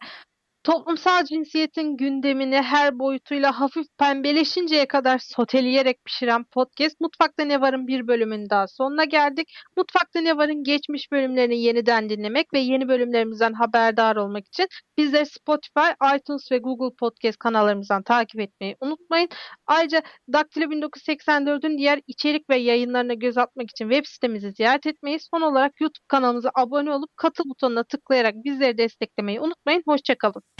toplumsal 0.63 1.26
cinsiyetin 1.26 1.98
gündemini 1.98 2.62
her 2.62 3.00
boyutuyla 3.00 3.60
hafif 3.60 3.86
pembeleşinceye 3.98 4.86
kadar 4.88 5.20
soteleyerek 5.20 6.06
pişiren 6.06 6.43
podcast 6.43 7.02
Mutfakta 7.02 7.43
Ne 7.43 7.62
Var'ın 7.62 7.88
bir 7.88 8.08
bölümünün 8.08 8.50
daha 8.50 8.67
sonuna 8.67 9.04
geldik. 9.04 9.54
Mutfakta 9.78 10.22
Ne 10.22 10.38
Var'ın 10.38 10.63
geçmiş 10.63 11.12
bölümlerini 11.12 11.60
yeniden 11.62 12.10
dinlemek 12.10 12.54
ve 12.54 12.60
yeni 12.60 12.88
bölümlerimizden 12.88 13.54
haberdar 13.54 14.15
olmak 14.15 14.48
için 14.48 14.67
bizleri 14.98 15.26
Spotify, 15.26 16.15
iTunes 16.15 16.52
ve 16.52 16.58
Google 16.58 16.96
Podcast 16.96 17.39
kanallarımızdan 17.39 18.04
takip 18.04 18.41
etmeyi 18.41 18.76
unutmayın. 18.82 19.30
Ayrıca 19.67 20.02
Daktilo 20.34 20.65
1984'ün 20.65 21.78
diğer 21.78 22.02
içerik 22.08 22.50
ve 22.50 22.58
yayınlarına 22.58 23.13
göz 23.13 23.38
atmak 23.38 23.70
için 23.70 23.89
web 23.89 24.06
sitemizi 24.06 24.52
ziyaret 24.52 24.86
etmeyi, 24.86 25.20
son 25.20 25.41
olarak 25.41 25.82
YouTube 25.82 26.06
kanalımıza 26.08 26.52
abone 26.56 26.91
olup 26.91 27.17
katıl 27.17 27.50
butonuna 27.50 27.84
tıklayarak 27.84 28.36
bizleri 28.36 28.78
desteklemeyi 28.78 29.39
unutmayın. 29.41 29.84
Hoşçakalın. 29.88 30.57